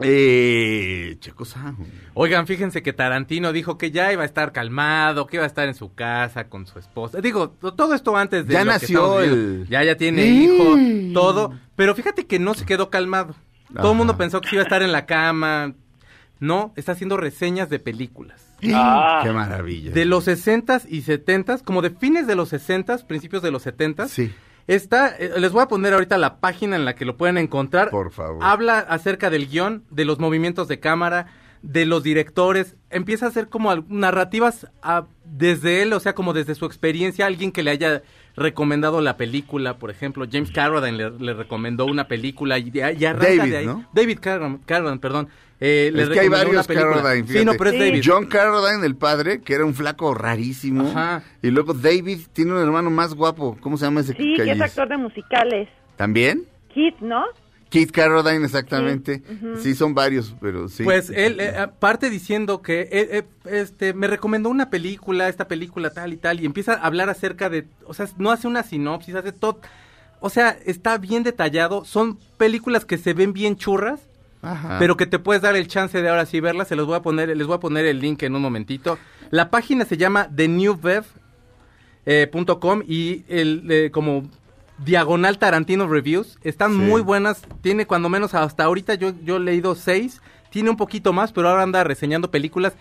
[0.00, 1.86] eh Sound.
[2.14, 5.66] Oigan, fíjense que Tarantino dijo que ya iba a estar calmado, que iba a estar
[5.68, 7.20] en su casa con su esposa.
[7.20, 9.34] Digo, to- todo esto antes de Ya lo que nació viendo.
[9.34, 10.44] el- Ya, ya tiene Sí.
[10.44, 10.76] hijo,
[11.14, 11.54] todo.
[11.74, 13.34] Pero fíjate que no se quedó calmado.
[13.74, 15.74] Todo el mundo pensó que se iba a estar en la cama.
[16.40, 18.47] No, está haciendo reseñas de películas.
[18.72, 19.20] Ah.
[19.22, 19.92] Qué maravilla.
[19.92, 24.08] De los 60s y 70s, como de fines de los 60s, principios de los 70s.
[24.08, 24.32] Sí.
[24.66, 27.90] Está, eh, les voy a poner ahorita la página en la que lo pueden encontrar.
[27.90, 28.38] Por favor.
[28.42, 31.26] Habla acerca del guion, de los movimientos de cámara,
[31.62, 32.76] de los directores.
[32.90, 37.50] Empieza a hacer como narrativas ah, desde él, o sea, como desde su experiencia, alguien
[37.52, 38.02] que le haya
[38.36, 43.36] recomendado la película, por ejemplo, James Carradine le, le recomendó una película y, y arranca
[43.36, 43.66] David, de ahí.
[43.66, 43.88] ¿no?
[43.92, 45.28] David Carradine, Carradine, perdón.
[45.60, 46.66] Eh, le es que hay varios.
[46.66, 47.26] Carradine.
[47.26, 48.02] Sí, no, pero es David.
[48.04, 50.88] John Carradine, el padre, que era un flaco rarísimo.
[50.88, 51.22] Ajá.
[51.42, 53.56] Y luego David tiene un hermano más guapo.
[53.60, 55.68] ¿Cómo se llama ese Sí, que es actor de musicales.
[55.96, 56.46] ¿También?
[56.72, 57.24] Kit, ¿no?
[57.70, 59.22] Keith Carradine, exactamente.
[59.26, 59.62] Sí.
[59.62, 60.84] Sí, son varios, pero sí.
[60.84, 65.90] Pues él eh, parte diciendo que eh, eh, este me recomendó una película, esta película
[65.90, 69.14] tal y tal, y empieza a hablar acerca de, o sea, no hace una sinopsis,
[69.14, 69.60] hace todo,
[70.20, 71.84] o sea, está bien detallado.
[71.84, 74.00] Son películas que se ven bien churras,
[74.40, 74.76] Ajá.
[74.78, 76.68] pero que te puedes dar el chance de ahora sí verlas.
[76.68, 78.98] Se los voy a poner, les voy a poner el link en un momentito.
[79.30, 84.28] La página se llama thenewvev.com y el eh, como
[84.78, 86.38] diagonal Tarantino Reviews.
[86.42, 86.78] Están Sí.
[86.78, 87.42] muy buenas.
[87.60, 90.20] Tiene cuando menos hasta ahorita yo, yo he leído seis.
[90.50, 92.74] Tiene un poquito más, pero ahora anda reseñando películas.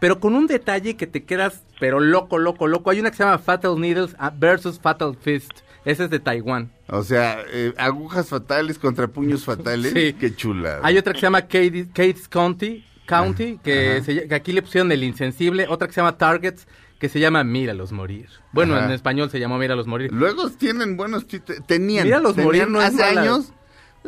[0.00, 2.90] Pero con un detalle que te quedas, pero loco, loco, loco.
[2.90, 5.50] Hay una que se llama Fatal Needles ah, versus Fatal Fist.
[5.84, 6.70] Esa es de Taiwán.
[6.90, 9.92] O sea, eh, agujas fatales contra puños fatales.
[9.92, 10.14] Sí.
[10.14, 10.80] Qué chula.
[10.82, 14.90] Hay otra que se llama Katie- Kate's County, County que, se que aquí le pusieron
[14.92, 15.66] el insensible.
[15.68, 16.66] Otra que se llama Targets,
[16.98, 18.28] que se llama Míralos morir.
[18.52, 18.86] Bueno, Ajá.
[18.86, 20.10] en español se llamó Míralos morir.
[20.12, 21.62] Luego tienen buenos títulos.
[21.66, 22.04] Tenían.
[22.04, 23.52] Míralos tenían morir no hace años.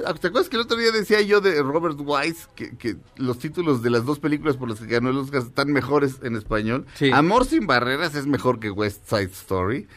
[0.07, 3.39] Ah, ¿Te acuerdas que el otro día decía yo de Robert Wise que, que los
[3.39, 6.87] títulos de las dos películas por las que ganó el Oscar están mejores en español?
[6.95, 7.11] Sí.
[7.13, 9.89] Amor sin barreras es mejor que West Side Story.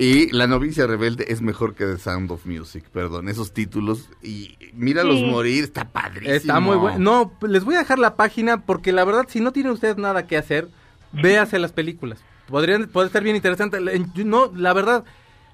[0.00, 4.08] Y La novicia rebelde es mejor que The Sound of Music, perdón, esos títulos.
[4.22, 5.24] Y míralos Sí.
[5.26, 6.34] morir, está padrísimo.
[6.34, 6.98] Está muy bueno.
[6.98, 10.26] No, les voy a dejar la página porque la verdad, si no tienen ustedes nada
[10.26, 10.68] que hacer,
[11.12, 12.20] véase las películas.
[12.48, 13.78] Podrían, puede estar bien interesante.
[14.24, 15.04] No, la verdad,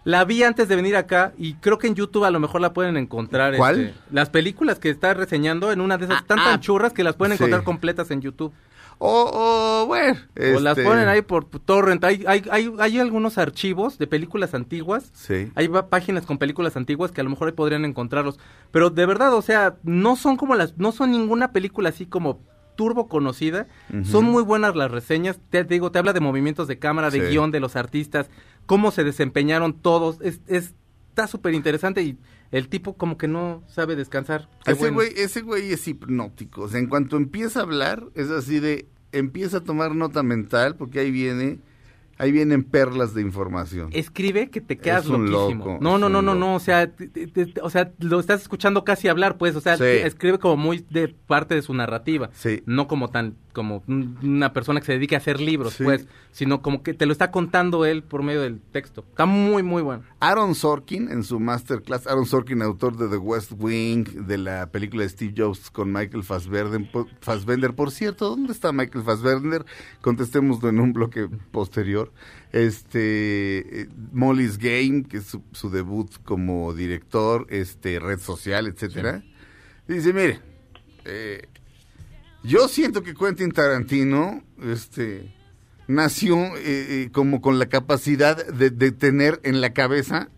[0.04, 2.72] la vi antes de venir acá y creo que en YouTube a lo mejor la
[2.72, 3.56] pueden encontrar.
[3.56, 3.80] ¿Cuál?
[3.80, 7.16] este, las películas que está reseñando en una de esas ah, tan churras que las
[7.16, 7.42] pueden sí.
[7.42, 8.52] encontrar completas en YouTube.
[8.98, 9.30] O,
[9.82, 10.18] o, bueno.
[10.56, 12.02] O las este, ponen ahí por torrent.
[12.04, 15.10] Hay, hay, hay, hay algunos archivos de películas antiguas.
[15.14, 15.50] Sí.
[15.54, 18.38] Hay páginas con películas antiguas que a lo mejor ahí podrían encontrarlos.
[18.70, 22.40] Pero de verdad, o sea, no son como las, no son ninguna película así como
[22.74, 23.66] turbo conocida.
[24.04, 25.38] Son muy buenas las reseñas.
[25.50, 27.26] Te digo, te habla de movimientos de cámara, de Sí.
[27.32, 28.28] guion, de los artistas,
[28.66, 30.18] cómo se desempeñaron todos.
[30.22, 30.74] Es, es-
[31.10, 32.18] está súper interesante y
[32.52, 34.48] el tipo como que no sabe descansar.
[34.64, 34.94] Qué Ese bueno.
[34.96, 36.62] güey, ese güey es hipnótico.
[36.62, 40.76] O sea, en cuanto empieza a hablar, es así de, empieza a tomar nota mental,
[40.76, 41.58] porque ahí viene,
[42.18, 43.90] ahí vienen perlas de información.
[43.92, 45.64] escribe que te quedas Es un loquísimo.
[45.66, 48.20] loco, no, es no, no, no, no, o sea, te- te- te- o sea, lo
[48.20, 49.84] estás escuchando casi hablar, pues, o sea, Sí.
[49.84, 52.62] escribe como muy de parte de su narrativa, Sí.
[52.66, 55.84] no como tan como un- una persona que se dedique a hacer libros, Sí.
[55.84, 59.02] pues, sino como que te lo está contando él por medio del texto.
[59.08, 60.02] Está muy muy bueno.
[60.20, 65.04] Aaron Sorkin, en su masterclass, Aaron Sorkin, autor de The West Wing, de la película
[65.04, 66.86] de Steve Jobs con Michael Fassbender.
[67.20, 67.74] Fassbender.
[67.74, 69.64] Por cierto, ¿dónde está Michael Fassbender?
[70.02, 72.12] Contestémoslo en un bloque posterior.
[72.52, 79.22] Este, eh, Molly's Game, que es su, su debut como director, este, red social, etcétera.
[79.88, 80.40] Dice, mire,
[81.04, 81.48] eh,
[82.46, 85.34] yo siento que Quentin Tarantino, este,
[85.88, 90.28] nació eh, eh, como con la capacidad de, de tener en la cabeza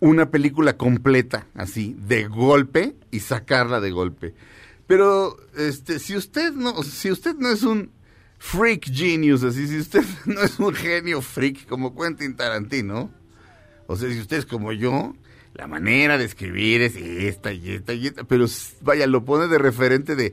[0.00, 4.34] una película completa, así, de golpe y sacarla de golpe.
[4.86, 7.92] Pero, este, si usted no, si usted no es un
[8.38, 13.10] freak genius, así, si usted no es un genio freak como Quentin Tarantino,
[13.86, 15.14] o sea, si usted es como yo,
[15.54, 18.46] la manera de escribir es esta y esta y esta, pero
[18.80, 20.32] vaya, lo pone de referente de,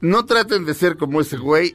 [0.00, 1.74] no traten de ser como ese güey,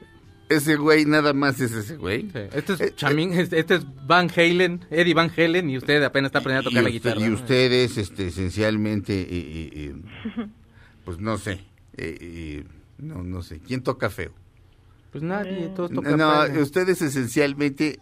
[0.50, 2.24] ese güey nada más es ese güey.
[2.32, 2.40] Sí.
[2.54, 6.30] Este es Eh, Chamín, este este es Van Halen, Eddie Van Halen, y usted apenas
[6.30, 7.22] está aprendiendo a tocar la guitarra.
[7.22, 7.36] y ¿no?
[7.36, 9.96] ustedes, este, esencialmente, eh, eh, eh,
[11.06, 11.54] pues no sé,
[11.98, 12.64] eh, eh,
[12.98, 14.32] no, no sé, ¿quién toca feo?
[15.12, 18.00] Pues nadie, todos tocan No, ustedes esencialmente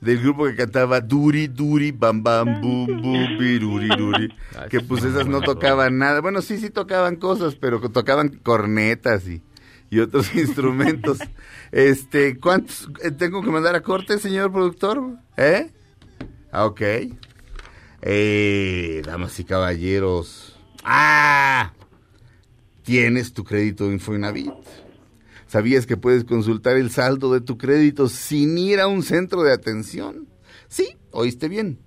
[0.00, 4.28] del grupo que cantaba Duri, Duri, Bam, Bam, Bum, Bum, Biruri, Duri,
[4.70, 6.20] que pues esas no tocaban nada.
[6.20, 9.42] Bueno, sí, sí tocaban cosas, pero tocaban cornetas y,
[9.94, 11.18] y otros instrumentos.
[11.70, 12.88] Este, ¿cuántos?
[13.02, 15.18] eh, ¿Tengo que mandar a corte, señor productor?
[15.36, 15.70] ¿Eh?
[16.50, 16.80] Ah, ok.
[18.02, 20.56] Eh, damas y caballeros.
[20.82, 21.72] ¡Ah!
[22.82, 24.52] Tienes tu crédito Infonavit.
[25.46, 29.52] ¿Sabías que puedes consultar el saldo de tu crédito sin ir a un centro de
[29.52, 30.26] atención?
[30.68, 31.78] Sí, oíste bien.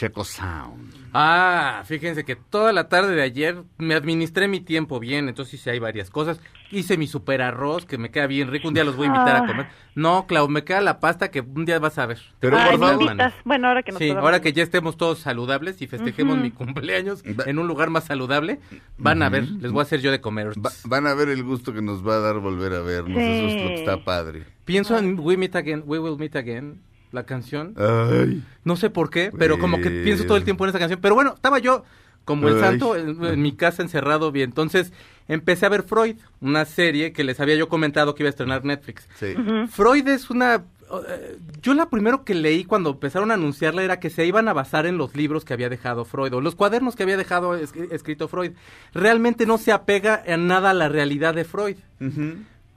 [0.00, 0.94] Checo Sound.
[1.12, 5.72] Ah, fíjense que toda la tarde de ayer me administré mi tiempo bien, entonces hice
[5.72, 6.40] hay varias cosas.
[6.70, 9.36] Hice mi super arroz, que me queda bien rico, un día los voy a invitar
[9.36, 9.46] a Ah.
[9.46, 9.66] comer.
[9.94, 12.18] No, Clau, me queda la pasta que un día vas a ver.
[12.38, 13.32] Pero Ay, por favor.
[13.44, 16.50] Bueno, ahora que nos Sí, podamos- ahora que ya estemos todos saludables y festejemos mi
[16.50, 18.58] cumpleaños en un lugar más saludable,
[18.96, 20.52] van a ver, les voy a hacer yo de comer.
[20.64, 23.18] Va- van a ver el gusto que nos va a dar volver a vernos.
[23.18, 24.44] Eso es lo que está padre.
[24.64, 26.80] Pienso en We Meet Again, We Will Meet Again,
[27.12, 27.74] la canción.
[27.76, 28.42] Ay.
[28.64, 31.00] No sé por qué, pero como que pienso todo el tiempo en esa canción.
[31.00, 31.84] Pero bueno, estaba yo
[32.24, 34.50] como el santo en, en mi casa encerrado bien.
[34.50, 34.92] Entonces
[35.26, 38.64] empecé a ver Freud, una serie que les había yo comentado que iba a estrenar
[38.64, 39.08] Netflix.
[39.18, 39.34] Sí.
[39.70, 40.62] Freud es una...
[41.08, 44.52] eh, Yo la primero que leí cuando empezaron a anunciarla era que se iban a
[44.52, 47.72] basar en los libros que había dejado Freud o los cuadernos que había dejado es-
[47.90, 48.52] escrito Freud.
[48.94, 51.76] Realmente no se apega en nada a la realidad de Freud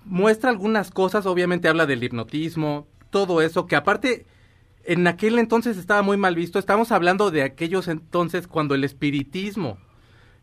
[0.06, 4.26] muestra algunas cosas, obviamente habla del hipnotismo, todo eso, que aparte
[4.84, 6.60] en aquel entonces estaba muy mal visto.
[6.60, 9.78] Estamos hablando de aquellos entonces cuando el espiritismo,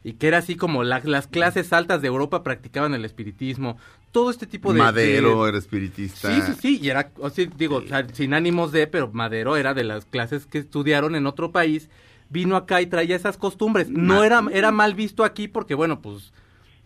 [0.03, 3.77] y que era así como la- las clases altas de Europa practicaban el espiritismo,
[4.13, 4.79] todo este tipo de...
[4.79, 6.35] Madero de- era espiritista.
[6.35, 9.57] Sí, sí, sí, y era, o sea, digo, o sea, sin ánimos de, pero Madero
[9.57, 11.91] era de las clases que estudiaron en otro país,
[12.31, 13.91] vino acá y traía esas costumbres.
[13.91, 16.33] No era, era mal visto aquí porque, bueno, pues,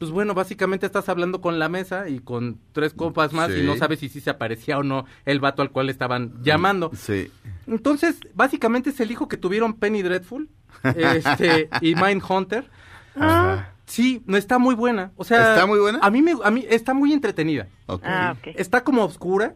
[0.05, 3.61] pues bueno, básicamente estás hablando con la mesa y con tres copas más Sí.
[3.61, 6.91] y no sabes si sí se aparecía o no el vato al cual estaban llamando.
[6.95, 7.31] Sí.
[7.67, 10.51] Entonces, básicamente es el hijo que tuvieron Penny Dreadful
[10.95, 12.69] este, y Mindhunter.
[13.17, 13.71] Ajá.
[13.87, 15.13] Sí, no está muy buena.
[15.17, 16.01] O sea, ¿Está muy buena?
[16.03, 17.69] A mí me, a mí está muy entretenida.
[17.87, 18.03] Ok.
[18.05, 18.37] Ah.
[18.45, 19.55] Está como oscura.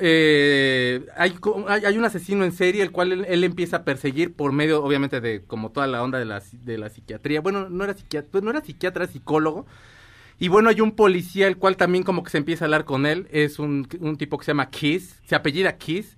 [0.00, 1.34] Eh, hay,
[1.68, 5.42] hay, un asesino en serie el cual él, empieza a perseguir por medio, obviamente, de
[5.42, 7.40] como toda la onda de la, de la psiquiatría.
[7.40, 9.66] Bueno, no era psiquiatra, no era psiquiatra, psicólogo.
[10.38, 13.04] Y bueno, hay un policía el cual también como que se empieza a hablar con
[13.04, 13.28] él.
[13.30, 16.16] Es un, un tipo que se llama Kiss, se apellida Kiss.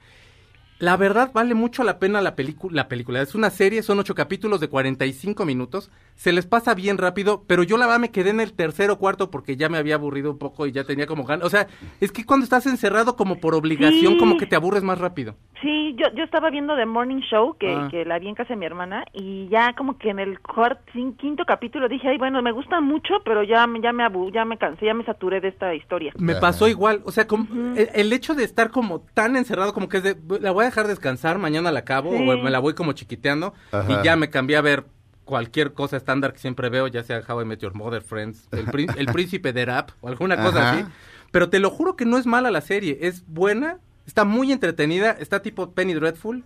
[0.78, 2.34] La verdad vale mucho la pena la,
[2.70, 3.22] la película.
[3.22, 5.90] Es una serie, son ocho capítulos de 45 minutos.
[6.14, 8.98] Se les pasa bien rápido, pero yo la verdad me quedé en el tercero o
[8.98, 11.46] cuarto porque ya me había aburrido un poco y ya tenía como ganas.
[11.46, 11.66] O sea,
[12.00, 14.18] es que cuando estás encerrado como por obligación, Sí.
[14.18, 15.34] como que te aburres más rápido.
[15.60, 17.88] Sí, yo, yo estaba viendo The Morning Show, que, Ah.
[17.90, 20.78] que la vi en casa de mi hermana, y ya como que en el cuart-
[20.92, 24.30] cin- quinto capítulo dije, ay, bueno, me gusta mucho, pero ya, me- ya, me abu
[24.30, 26.12] ya me cansé, ya me saturé de esta historia.
[26.18, 26.40] Me Ajá.
[26.40, 27.46] pasó igual, o sea, como-
[27.76, 30.66] el, el hecho de estar como tan encerrado, como que es de, la voy a
[30.66, 32.28] dejar descansar, mañana la acabo, Sí.
[32.28, 34.00] o me la voy como chiquiteando, Ajá.
[34.00, 34.84] y ya me cambié a ver
[35.24, 38.66] cualquier cosa estándar que siempre veo, ya sea How I Met Your Mother, Friends, El,
[38.66, 40.78] Prín- el Príncipe de Rap, o alguna cosa Ajá.
[40.80, 40.84] así.
[41.30, 45.12] Pero te lo juro que no es mala la serie, es buena, está muy entretenida,
[45.12, 46.44] está tipo Penny Dreadful.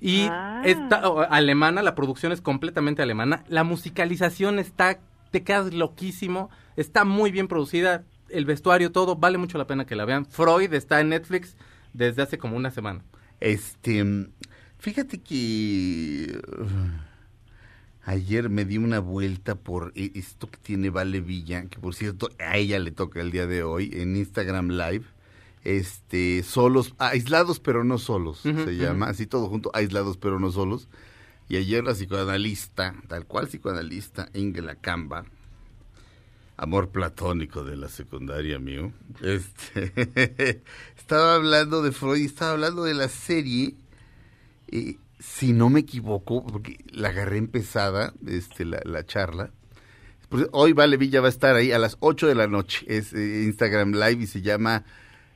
[0.00, 0.62] Y Ah.
[0.64, 3.44] está o, alemana, la producción es completamente alemana.
[3.48, 4.98] La musicalización está,
[5.30, 9.94] te quedas loquísimo, está muy bien producida, el vestuario, todo, vale mucho la pena que
[9.94, 10.26] la vean.
[10.26, 11.56] Freud está en Netflix
[11.92, 13.02] desde hace como una semana.
[13.38, 14.04] Este,
[14.78, 16.64] fíjate que uh,
[18.04, 22.30] ayer me di una vuelta por e- esto que tiene Vale Villa, que por cierto
[22.38, 25.04] a ella le toca el día de hoy en Instagram Live.
[25.64, 30.88] Este, solos, aislados pero no solos, se llama, así todo junto, aislados pero no solos.
[31.48, 35.24] Y ayer la psicoanalista, tal cual psicoanalista, Ingela Camba,
[36.56, 40.62] amor platónico de la secundaria mío, este,
[40.96, 43.74] estaba hablando de Freud, estaba hablando de la serie,
[44.68, 49.52] eh, si no me equivoco, porque la agarré empezada, este, la, la charla.
[50.28, 53.12] Pues, hoy Vale Villa va a estar ahí a las 8 de la noche, es
[53.12, 54.84] eh, Instagram Live y se llama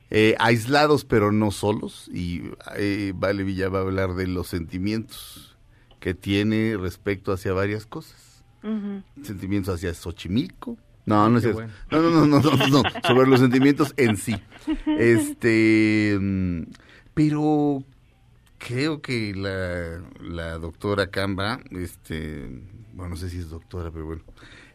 [0.09, 2.43] eh, Aislados pero no solos, y
[2.75, 5.57] eh, Vale Villa va a hablar de los sentimientos
[5.99, 8.27] que tiene respecto hacia varias cosas
[9.23, 10.77] sentimientos hacia Xochimilco.
[11.05, 11.71] No, no es bueno.
[11.89, 14.35] No, no, no, no, no, no, sobre los sentimientos en sí.
[14.99, 16.63] Este, mm,
[17.13, 17.83] pero
[18.57, 22.47] creo que la, la doctora Camba, este,
[22.93, 24.23] bueno, no sé si es doctora, pero bueno,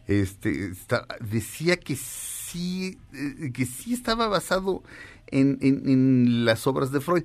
[0.06, 0.72] este,
[1.20, 4.82] decía que sí, eh, que sí estaba basado
[5.28, 7.24] en, en- las obras de Freud.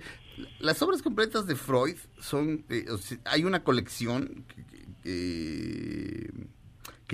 [0.60, 2.86] Las obras completas de Freud son, eh,
[3.26, 4.64] hay una colección que,
[5.04, 6.32] que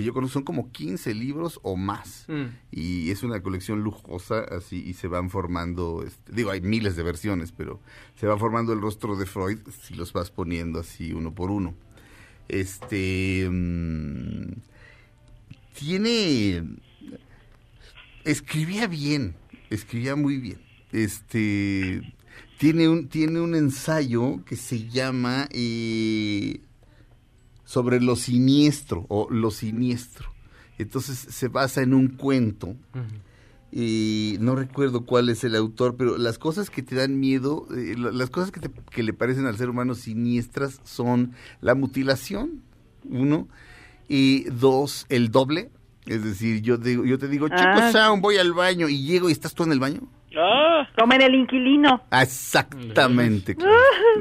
[0.02, 2.24] yo conozco, son como 15 libros o más.
[2.26, 2.46] Mm.
[2.72, 7.04] Y es una colección lujosa, así, y se van formando, este, digo, hay miles de
[7.04, 7.80] versiones, pero
[8.16, 11.74] se va formando el rostro de Freud si los vas poniendo así uno por uno.
[12.48, 13.46] Este.
[13.48, 14.52] mm,
[15.78, 16.64] tiene.
[18.24, 19.34] Escribía bien.
[19.70, 20.58] Escribía muy bien.
[20.92, 22.02] Este.
[22.58, 25.48] Tiene un, tiene un ensayo que se llama.
[25.52, 26.60] eh,
[27.74, 30.30] sobre lo siniestro o lo siniestro.
[30.78, 32.74] Entonces se basa en un cuento
[33.72, 37.96] y no recuerdo cuál es el autor, pero las cosas que te dan miedo, eh,
[37.98, 42.62] la- las cosas que, te- que le parecen al ser humano siniestras son la mutilación,
[43.04, 43.48] uno,
[44.08, 45.70] y dos, el doble.
[46.06, 47.90] Es decir, yo, digo, yo te digo, chico Ah.
[47.90, 50.02] Sound, voy al baño y llego y estás tú en el baño.
[50.36, 50.86] Ah.
[50.98, 52.02] Como en el inquilino.
[52.10, 53.72] Ah, Exactamente, claro.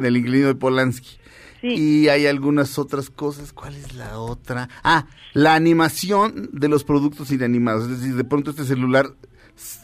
[0.02, 1.18] del inquilino de Polanski.
[1.64, 1.70] Sí.
[2.04, 3.54] Y hay algunas otras cosas.
[3.54, 4.68] ¿Cuál es la otra?
[4.84, 7.90] Ah, la animación de los productos inanimados.
[7.90, 9.16] Es decir, de pronto este celular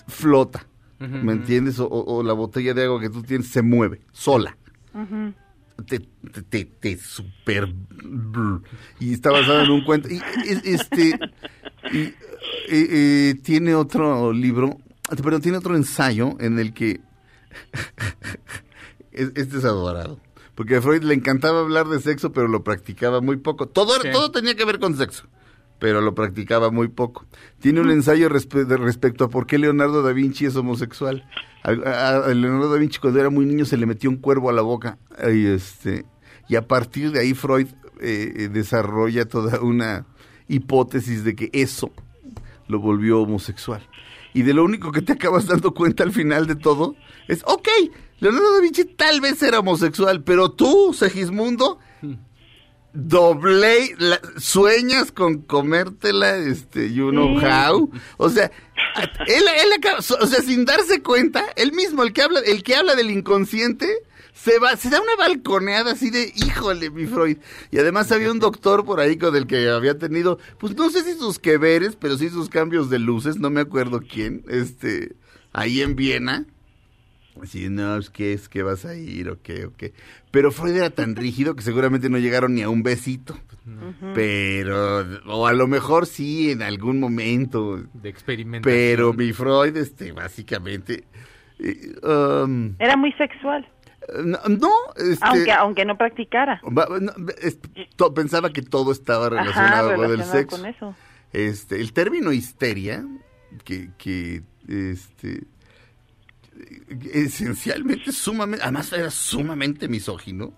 [0.07, 0.67] flota.
[0.99, 1.77] ¿Me entiendes?
[1.79, 4.57] O, la botella de agua que tú tienes se mueve sola.
[5.87, 7.73] Te, te, te, te super...
[8.03, 8.61] brr.
[8.99, 10.09] Y está basado en un cuento.
[10.09, 11.17] Y, es- este...
[11.93, 12.13] y, eh,
[12.69, 14.77] eh, tiene otro libro,
[15.23, 16.99] perdón, tiene otro ensayo en el que...
[19.13, 20.19] es- este es adorado.
[20.59, 23.69] Porque a Freud le encantaba hablar de sexo, pero lo practicaba muy poco.
[23.69, 24.09] Todo, Sí.
[24.11, 25.23] todo tenía que ver con sexo,
[25.79, 27.25] pero lo practicaba muy poco.
[27.61, 31.23] Tiene un ensayo respe- respecto a por qué Leonardo da Vinci es homosexual.
[31.63, 34.49] A, a- a Leonardo da Vinci cuando era muy niño se le metió un cuervo
[34.49, 34.97] a la boca.
[35.33, 36.05] Y, este,
[36.49, 37.67] y a partir de ahí Freud
[38.01, 40.07] eh, desarrolla toda una
[40.49, 41.93] hipótesis de que eso
[42.67, 43.87] lo volvió homosexual.
[44.33, 46.95] Y de lo único que te acabas dando cuenta al final de todo
[47.29, 47.69] es, ok,
[48.19, 51.79] Leonardo da Vinci tal vez era homosexual, pero tú, Segismundo,
[52.93, 57.89] doble, la- sueñas con comértela, este, you know how.
[58.17, 58.51] O sea,
[59.27, 62.75] él, él acaba- o sea, sin darse cuenta, él mismo, el que habla, el que
[62.75, 63.87] habla del inconsciente,
[64.33, 67.37] se va, se da una balconeada así de, híjole, mi Freud.
[67.71, 71.03] Y además había un doctor por ahí con el que había tenido, pues no sé
[71.03, 75.15] si sus que veres, pero sí sus cambios de luces, no me acuerdo quién, este,
[75.53, 76.45] ahí en Viena.
[77.41, 79.93] Así, no, es que es que vas a ir, o qué, o qué.
[80.31, 83.37] Pero Freud era tan rígido que seguramente no llegaron ni a un besito.
[84.15, 87.77] Pero, o a lo mejor sí, en algún momento.
[87.93, 88.75] De experimentación.
[88.77, 91.03] Pero mi Freud, este, básicamente.
[91.59, 93.67] eh, um, Era muy sexual,
[94.23, 96.61] no, no, este, aunque aunque no practicara.
[96.65, 97.11] va- no,
[97.41, 97.59] es-
[97.95, 100.57] to- pensaba que todo estaba relacionado Ajá, con el relacionado sexo.
[100.57, 100.95] con eso.
[101.33, 103.05] Este, el término histeria,
[103.65, 105.43] que, que este,
[107.13, 110.53] esencialmente sumamente, además era sumamente misógino.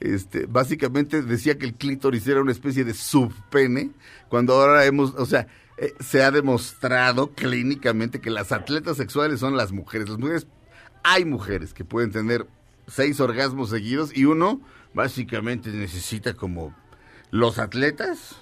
[0.00, 3.90] Este, básicamente decía que el clítoris era una especie de subpene,
[4.28, 5.46] cuando ahora hemos, o sea,
[5.78, 10.08] eh, se ha demostrado clínicamente que las atletas sexuales son las mujeres.
[10.08, 10.46] Las mujeres,
[11.02, 12.46] hay mujeres que pueden tener
[12.86, 14.60] seis orgasmos seguidos y uno
[14.94, 16.74] básicamente necesita como
[17.30, 18.36] los atletas,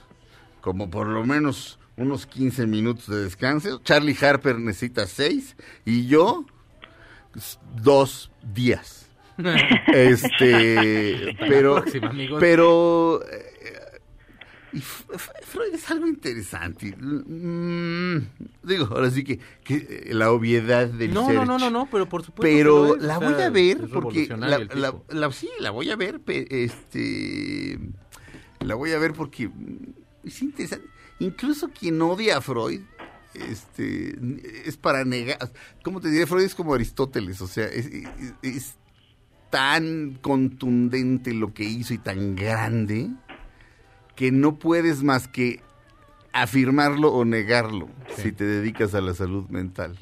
[0.60, 3.80] como por lo menos unos 15 minutos de descanso.
[3.84, 6.46] Charlie Harper necesita seis y yo
[7.82, 9.08] dos días.
[9.92, 13.46] este, pero, próxima, pero eh,
[14.72, 16.94] y Freud es algo interesante.
[16.96, 18.18] Mm,
[18.62, 19.76] digo, ahora sí que, que
[20.08, 22.42] eh, la obviedad del No, no, no, no, no, pero por supuesto.
[22.42, 27.78] pero es, la voy a ver porque la, la- sí la voy a ver este
[28.60, 30.86] la voy a ver porque mm, es interesante
[31.18, 32.82] incluso quien odia a Freud
[33.34, 34.16] este
[34.66, 35.38] es para negar
[35.84, 38.74] cómo te diré Freud es como Aristóteles o sea es, es- es
[39.50, 43.08] tan contundente lo que hizo y tan grande
[44.16, 45.60] que no puedes más que
[46.32, 48.22] afirmarlo o negarlo Sí.
[48.22, 49.98] si te dedicas a la salud mental.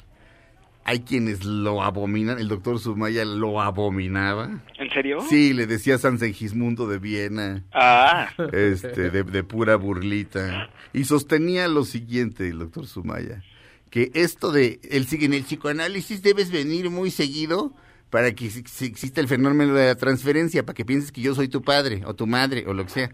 [0.89, 4.63] Hay quienes lo abominan, el doctor Sumaya lo abominaba.
[4.79, 5.19] ¿En serio?
[5.29, 10.71] Sí, le decía San Segismundo de Viena, Ah, este, de, de pura burlita.
[10.91, 13.43] Y sostenía lo siguiente, el doctor Sumaya,
[13.91, 17.71] que esto de, él sigue en el psicoanálisis, debes venir muy seguido
[18.09, 21.61] para que exista el fenómeno de la transferencia, para que pienses que yo soy tu
[21.61, 23.11] padre o tu madre o lo que sea.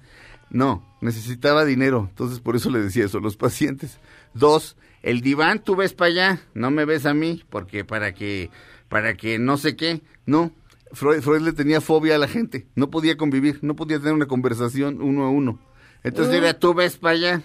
[0.49, 3.99] No, necesitaba dinero, entonces por eso le decía eso a los pacientes.
[4.33, 8.49] Dos, el diván tú ves para allá, no me ves a mí, porque para que,
[8.89, 10.51] para que no sé qué, no.
[10.91, 14.27] Freud, Freud le tenía fobia a la gente, no podía convivir, no podía tener una
[14.27, 15.59] conversación uno a uno.
[16.03, 17.41] Entonces era tú ves para allá.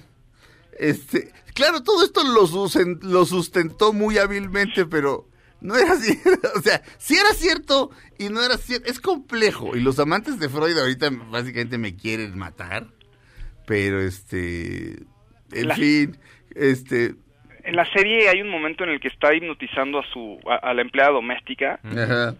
[0.78, 5.28] Este, claro, todo esto lo, susten- lo sustentó muy hábilmente, pero
[5.61, 6.18] no era así.
[6.56, 8.90] O sea, sí era cierto y no era cierto.
[8.90, 9.76] Es complejo.
[9.76, 12.88] Y los amantes de Freud ahorita básicamente me quieren matar.
[13.66, 15.02] Pero este,
[15.52, 16.18] en La- fin,
[16.54, 17.14] este,
[17.64, 20.74] en la serie hay un momento en el que está hipnotizando a su a, a
[20.74, 22.34] la empleada doméstica Ajá.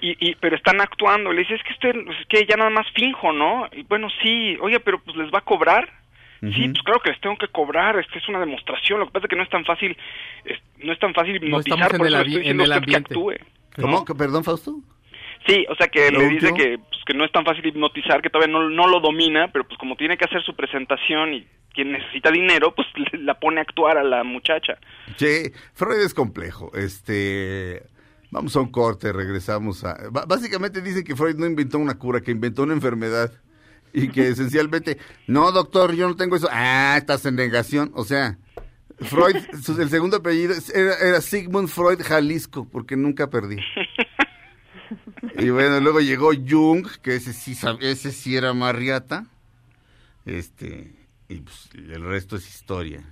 [0.00, 2.70] y, y pero están actuando le dice es que usted pues, es que ya nada
[2.70, 5.88] más finjo no y bueno sí oye pero pues les va a cobrar
[6.40, 9.26] sí pues claro que les tengo que cobrar este es una demostración lo que pasa
[9.26, 9.96] es que no es tan fácil
[10.44, 12.96] es- no es tan fácil hipnotizar por el eso estoy diciendo en el usted que
[12.96, 13.14] ambiente.
[13.14, 14.04] actúe ¿Cómo?
[14.04, 14.74] ¿Que- ¿Perdón, Fausto?
[15.46, 18.22] Sí, o sea que ¿Lo le dice que, pues, que no es tan fácil hipnotizar,
[18.22, 21.46] que todavía no, no lo domina, pero pues como tiene que hacer su presentación y
[21.74, 22.86] quien necesita dinero, pues
[23.20, 24.78] la pone a actuar a la muchacha.
[25.16, 26.70] Che, Freud es complejo.
[26.74, 27.82] Este,
[28.30, 29.96] vamos a un corte, regresamos a.
[30.10, 33.32] Básicamente dicen que Freud no inventó una cura, que inventó una enfermedad
[33.92, 36.48] y que esencialmente, no, doctor, yo no tengo eso.
[36.50, 37.90] Ah, estás en negación.
[37.94, 38.38] O sea,
[39.00, 39.36] Freud,
[39.78, 43.56] el segundo apellido era, era Sigmund Freud Jalisco, porque nunca perdí.
[45.38, 49.26] Y bueno, luego llegó Jung, que ese sí, ese sí era Marriata.
[50.24, 50.94] Este,
[51.28, 53.04] y pues, el resto es historia.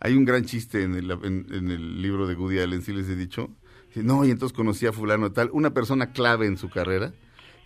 [0.00, 3.14] Hay un gran chiste en el, en, el libro de Woody Allen, si les he
[3.14, 3.50] dicho.
[3.94, 7.12] No, y entonces conocí a fulano tal, una persona clave en su carrera.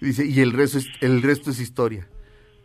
[0.00, 2.08] Y dice, y el resto es, el resto es historia.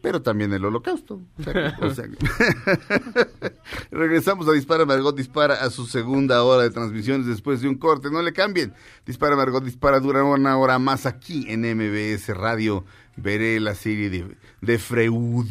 [0.01, 1.21] Pero también el holocausto.
[1.37, 2.05] O sea, o sea,
[3.91, 8.09] Regresamos a Dispara Margot Dispara a su segunda hora de transmisiones después de un corte.
[8.11, 8.73] No le cambien.
[9.05, 12.85] Dispara Margot Dispara dura una hora más aquí en MBS Radio.
[13.15, 15.47] Veré la serie de, de Freud.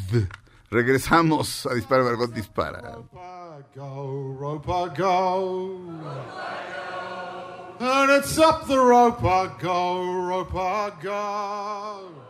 [0.70, 2.98] Regresamos a Dispara Margot Dispara.
[3.74, 5.80] Go, roper, go.
[7.78, 12.29] And it's up the roper, go, roper, go.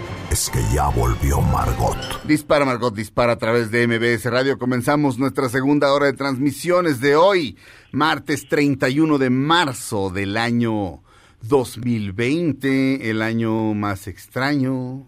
[0.31, 1.97] es que ya volvió Margot.
[2.25, 4.57] Dispara Margot Dispara a través de MBS Radio.
[4.57, 7.57] Comenzamos nuestra segunda hora de transmisiones de hoy,
[7.91, 11.03] martes 31 de marzo del año
[11.41, 15.05] 2020, el año más extraño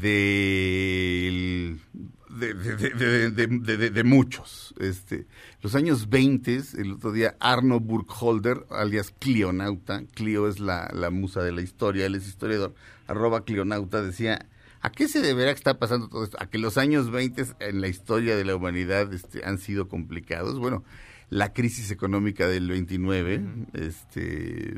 [0.00, 4.74] de, de, de, muchos.
[4.78, 5.26] Este,
[5.60, 11.42] los años 20, el otro día Arno Burkholder, alias Clionauta, Clio es la, la musa
[11.42, 12.74] de la historia, él es historiador,
[13.06, 14.46] arroba Clionauta, decía,
[14.80, 16.38] ¿a qué se deberá que está pasando todo esto?
[16.40, 20.58] A que los años 20 en la historia de la humanidad este, han sido complicados.
[20.58, 20.84] Bueno,
[21.30, 23.42] la crisis económica del 29,
[23.74, 24.74] este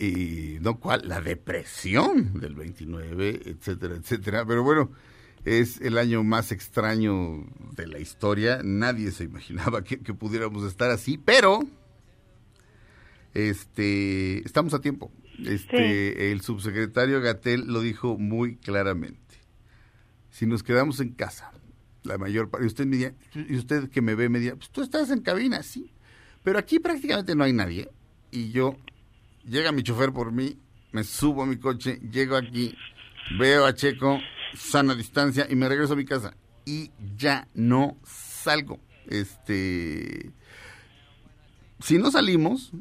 [0.00, 4.46] y no cuál, la depresión del 29, etcétera, etcétera.
[4.46, 4.90] Pero bueno,
[5.44, 8.60] es el año más extraño de la historia.
[8.62, 11.60] Nadie se imaginaba que, que pudiéramos estar así, pero
[13.34, 15.12] este estamos a tiempo.
[15.44, 19.18] Este, el subsecretario Gatel lo dijo muy claramente.
[20.30, 21.52] Si nos quedamos en casa,
[22.02, 24.82] la mayor parte, y usted me y usted que me ve me dirá, pues tú
[24.82, 25.92] estás en cabina, sí.
[26.42, 27.90] Pero aquí prácticamente no hay nadie.
[28.30, 28.76] Y yo
[29.44, 30.58] llega mi chofer por mí,
[30.92, 32.76] me subo a mi coche, llego aquí,
[33.38, 34.18] veo a Checo,
[34.56, 36.34] sana distancia y me regreso a mi casa.
[36.64, 38.80] Y ya no salgo.
[39.06, 40.32] Este.
[41.80, 42.72] Si no salimos,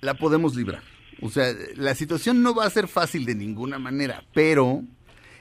[0.00, 0.82] la podemos librar.
[1.22, 4.82] O sea, la situación no va a ser fácil de ninguna manera, pero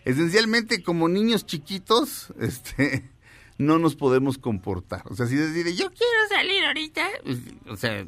[0.05, 3.09] esencialmente como niños chiquitos, este,
[3.57, 5.03] no nos podemos comportar.
[5.05, 8.05] O sea, si decide, yo quiero salir ahorita, pues, o sea,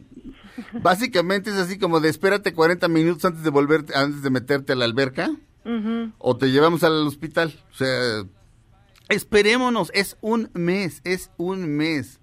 [0.82, 4.76] básicamente es así como de espérate 40 minutos antes de volverte, antes de meterte a
[4.76, 5.32] la alberca,
[6.18, 7.53] o te llevamos al hospital.
[7.72, 8.26] O sea,
[9.09, 12.20] esperémonos, es un mes, es un mes.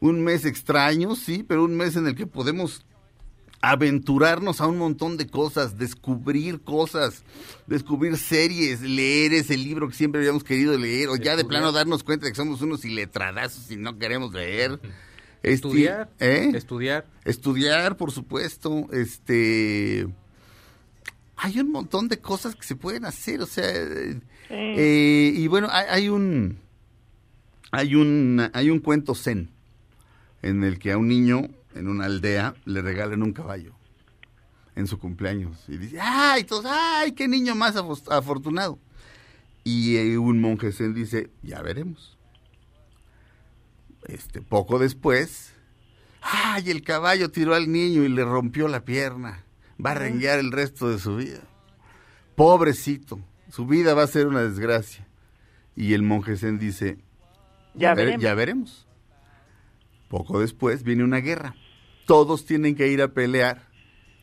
[0.00, 2.84] Un mes extraño, sí, pero un mes en el que podemos
[3.62, 7.22] aventurarnos a un montón de cosas, descubrir cosas,
[7.68, 12.02] descubrir series, leer ese libro que siempre habíamos querido leer, o ya de plano darnos
[12.02, 14.80] cuenta de que somos unos iletradazos y no queremos leer.
[15.44, 16.10] Este, Estudiar.
[16.18, 16.50] ¿eh?
[16.54, 17.06] Estudiar.
[17.24, 20.08] Estudiar, por supuesto, este...
[21.44, 23.66] Hay un montón de cosas que se pueden hacer, o sea...
[24.48, 26.58] eh, y bueno, hay, hay un...
[27.72, 29.50] Hay un, hay un cuento zen
[30.42, 33.74] en el que a un niño en una aldea le regalan un caballo
[34.76, 35.58] en su cumpleaños.
[35.66, 36.44] Y dice, ¡ay!
[36.44, 37.10] Todos, ¡ay!
[37.12, 38.78] ¡Qué niño más afortunado!
[39.64, 42.16] Y eh, un monje zen dice, ya veremos.
[44.04, 45.54] Este, poco después,
[46.20, 46.70] ¡ay!
[46.70, 49.44] El caballo tiró al niño y le rompió la pierna.
[49.84, 51.40] Va a renguear el resto de su vida.
[52.36, 53.20] Pobrecito,
[53.50, 55.06] su vida va a ser una desgracia.
[55.76, 56.98] Y el monje zen dice,
[57.74, 58.22] Ya ver- veremos.
[58.22, 58.86] ya veremos.
[60.08, 61.54] Poco después viene una guerra.
[62.06, 63.68] Todos tienen que ir a pelear,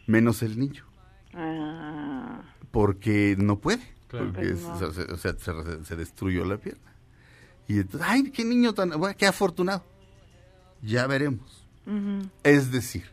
[0.08, 0.86] menos el niño,
[1.34, 2.42] Ah,
[2.72, 3.82] porque no puede.
[4.08, 4.28] Claro.
[4.34, 4.74] Porque Pues es- no.
[4.74, 6.94] o sea, se, o sea, se- se destruyó la pierna.
[7.68, 9.84] Y entonces, ay, qué niño tan, bueno, qué afortunado.
[10.82, 11.66] Ya veremos.
[12.44, 13.06] Es decir,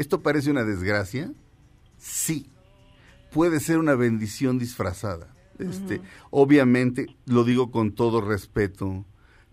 [0.00, 1.30] ¿esto parece una desgracia?
[1.98, 2.50] Sí.
[3.30, 5.34] Puede ser una bendición disfrazada.
[5.58, 9.04] Este, Obviamente, lo digo con todo respeto,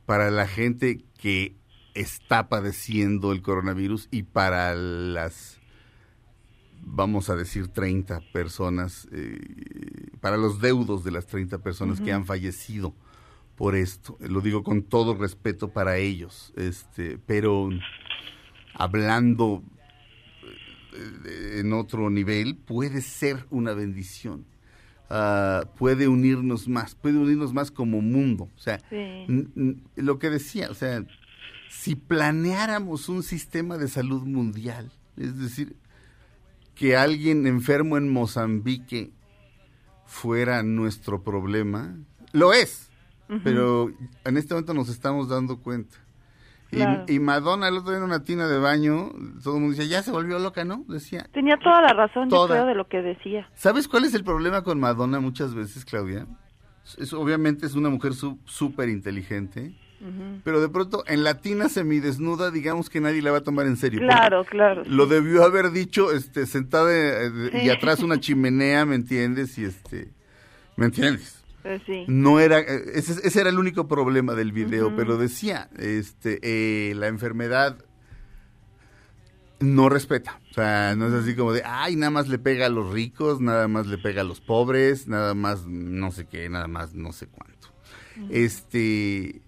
[0.06, 1.58] para la gente que
[1.96, 5.58] está padeciendo el coronavirus y para las,
[6.82, 9.42] vamos a decir, 30 personas, eh,
[10.22, 12.96] para los deudos de las 30 personas que han fallecido
[13.58, 14.18] por esto.
[14.22, 16.54] Lo digo con todo respeto para ellos.
[16.56, 17.68] Este, pero
[18.74, 19.62] hablando
[21.60, 24.46] en otro nivel, puede ser una bendición.
[25.10, 28.50] Ah, puede unirnos más, puede unirnos más como mundo.
[28.56, 29.26] O sea, Sí.
[29.96, 31.06] lo que decía, o sea,
[31.70, 35.76] si planeáramos un sistema de salud mundial, es decir,
[36.76, 39.12] que alguien enfermo en Mozambique
[40.06, 41.96] fuera nuestro problema,
[42.34, 42.90] lo es,
[43.44, 43.92] pero
[44.26, 45.98] en este momento nos estamos dando cuenta.
[46.72, 47.06] Y, Claro.
[47.08, 49.12] y Madonna el otro día en una tina de baño,
[49.44, 50.84] todo el mundo decía, ya se volvió loca, ¿no?
[50.90, 53.50] Decía, Tenía toda la razón, yo creo, de lo que decía.
[53.56, 56.28] ¿Sabes cuál es el problema con Madonna muchas veces, Claudia?
[56.98, 59.74] Es, obviamente es una mujer súper inteligente,
[60.44, 63.78] pero de pronto en la tina semidesnuda, digamos que nadie la va a tomar en
[63.78, 64.00] serio.
[64.02, 64.84] Claro, claro.
[64.86, 69.58] Lo debió haber dicho este, sentada eh, de- y atrás una chimenea, ¿me entiendes?
[69.58, 70.12] Y este,
[70.76, 71.37] ¿me entiendes?
[71.86, 72.06] Sí.
[72.08, 76.94] No era, eh, ese, ese era el único problema del video, pero decía, este, eh,
[76.96, 77.78] la enfermedad
[79.60, 80.40] no respeta.
[80.52, 83.42] O sea, no es así como de, ay, nada más le pega a los ricos,
[83.42, 87.12] nada más le pega a los pobres, nada más no sé qué, nada más no
[87.12, 87.68] sé cuánto.
[88.30, 89.42] Este,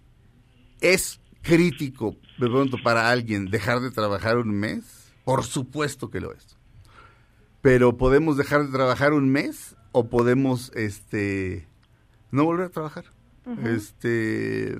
[0.82, 6.34] es crítico de pronto para alguien dejar de trabajar un mes, por supuesto que lo
[6.34, 6.58] es.
[7.62, 11.68] Pero podemos dejar de trabajar un mes o podemos, este,
[12.32, 13.06] no volver a trabajar.
[13.66, 14.78] Este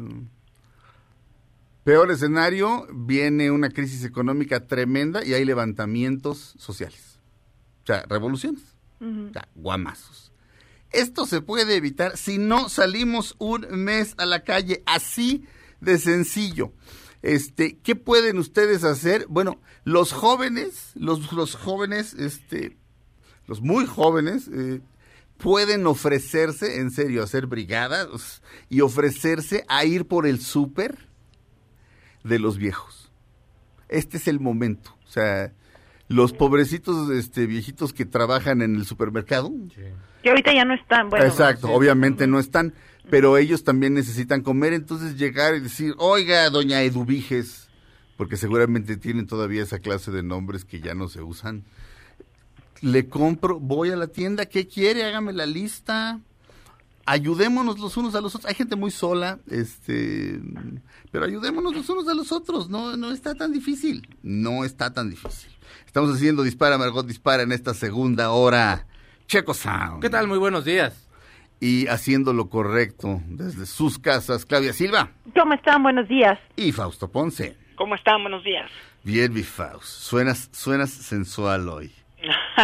[1.84, 7.18] peor escenario, viene una crisis económica tremenda y hay levantamientos sociales.
[7.84, 8.62] O sea, revoluciones.
[9.00, 9.30] Ujú.
[9.30, 10.32] O sea, guamazos.
[10.92, 15.46] Esto se puede evitar si no salimos un mes a la calle, así
[15.82, 16.74] de sencillo.
[17.24, 19.26] Este, ¿qué pueden ustedes hacer?
[19.28, 22.78] Bueno, los jóvenes, los, los jóvenes, este,
[23.48, 24.82] los muy jóvenes, eh,
[25.40, 31.10] pueden ofrecerse, en serio, a hacer brigadas y ofrecerse a ir por el súper
[32.24, 33.12] de los viejos.
[33.88, 34.96] Este es el momento.
[35.08, 35.54] O sea,
[36.10, 39.52] los pobrecitos este, viejitos que trabajan en el supermercado.
[40.22, 41.26] Que ahorita ya no están, bueno.
[41.26, 42.74] Exacto, obviamente no están,
[43.10, 47.70] pero ellos también necesitan comer, entonces llegar y decir, oiga, doña Eduviges,
[48.18, 51.64] porque seguramente tienen todavía esa clase de nombres que ya no se usan.
[52.82, 55.04] Le compro, voy a la tienda, ¿qué quiere?
[55.04, 56.20] Hágame la lista.
[57.06, 58.50] Ayudémonos los unos a los otros.
[58.50, 60.40] Hay gente muy sola, este,
[61.12, 62.70] pero ayudémonos los unos a los otros.
[62.70, 64.08] No, no está tan difícil.
[64.22, 65.50] No está tan difícil.
[65.88, 68.86] Estamos haciendo Dispara, Margot Dispara en esta segunda hora.
[69.28, 70.02] Checo Sound.
[70.02, 70.28] ¿Qué tal?
[70.28, 71.08] Muy buenos días.
[71.60, 75.84] Y haciendo lo correcto desde sus casas, Claudia Silva ¿Cómo están?
[75.84, 76.40] Buenos días.
[76.56, 77.58] y Fausto Ponce.
[77.76, 78.22] ¿Cómo están?
[78.22, 78.70] Buenos días.
[79.04, 79.84] Bien, mi Faust.
[79.86, 81.92] Suenas, suenas sensual hoy,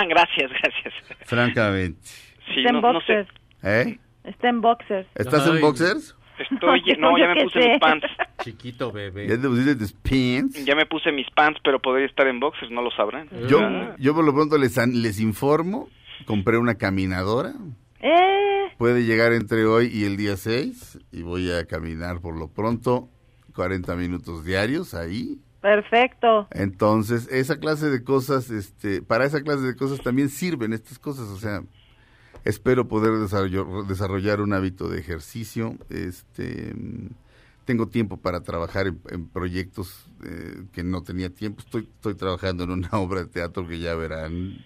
[0.10, 0.93] gracias, gracias.
[1.26, 2.00] francamente.
[2.54, 3.14] Sí, Está en no, no sé.
[3.18, 3.30] boxers.
[3.64, 4.00] ¿Eh?
[4.24, 5.08] Está en boxers.
[5.16, 6.16] ¿Estás en boxers?
[6.38, 7.70] Estoy, no, ya Yo me qué puse sé.
[7.70, 8.06] mis pants.
[8.43, 9.28] Chiquito bebé.
[9.28, 10.66] ¿Ya te pusiste tus pants?
[10.66, 13.30] Ya me puse mis pants, pero podría estar en boxers, no lo sabrán.
[13.48, 13.96] Yo, Ah.
[13.98, 15.89] yo por lo pronto les, an- les informo,
[16.26, 17.54] compré una caminadora.
[18.02, 22.50] Eh, Puede llegar entre hoy y el día 6 y voy a caminar por lo
[22.50, 23.08] pronto
[23.56, 25.38] 40 minutos diarios ahí.
[25.66, 26.47] Perfecto.
[26.51, 31.28] Entonces, esa clase de cosas, este, para esa clase de cosas también sirven estas cosas,
[31.30, 31.63] o sea,
[32.43, 33.13] espero poder
[33.88, 36.76] desarrollar, un hábito de ejercicio, este,
[37.66, 42.66] tengo tiempo para trabajar en, en proyectos eh, que no tenía tiempo, estoy, estoy trabajando
[42.66, 44.63] en una obra de teatro que ya verán,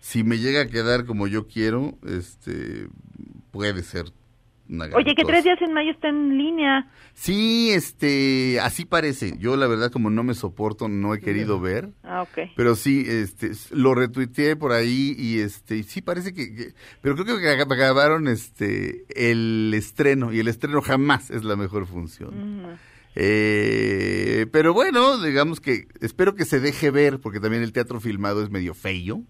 [0.00, 2.88] si me llega a quedar como yo quiero, este,
[3.52, 4.10] puede ser
[4.70, 6.90] una Oye, que tres días en mayo está en línea.
[7.14, 9.36] Sí, este, así parece.
[9.38, 11.90] Yo la verdad como no me soporto, no he querido ver.
[12.02, 12.50] Ah, ok.
[12.56, 17.36] Pero sí, este, lo retuiteé por ahí y este, sí parece que, que- pero creo
[17.38, 22.78] que grabaron este, el estreno y el estreno jamás es la mejor función.
[23.16, 28.42] Eh, pero bueno, digamos que espero que se deje ver porque también el teatro filmado
[28.42, 29.24] es medio feo.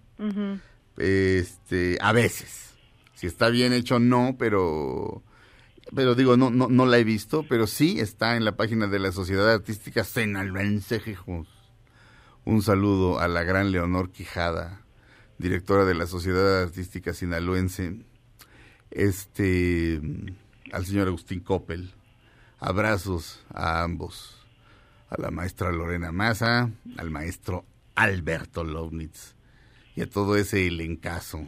[0.98, 2.74] Este, a veces.
[3.14, 5.22] Si está bien hecho, no, pero,
[5.94, 8.98] pero digo, no, no, no la he visto, pero sí está en la página de
[8.98, 11.48] la Sociedad Artística Senalvense Jejos.
[12.44, 14.82] Un saludo a la gran Leonor Quijada,
[15.38, 18.04] directora de la Sociedad Artística Sinaloense.
[18.90, 20.00] este,
[20.72, 21.92] al señor Agustín Coppel.
[22.58, 24.36] Abrazos a ambos.
[25.08, 27.64] A la maestra Lorena Maza, al maestro
[27.94, 29.34] Alberto Lownitz
[29.96, 31.44] y a todo ese elencazo.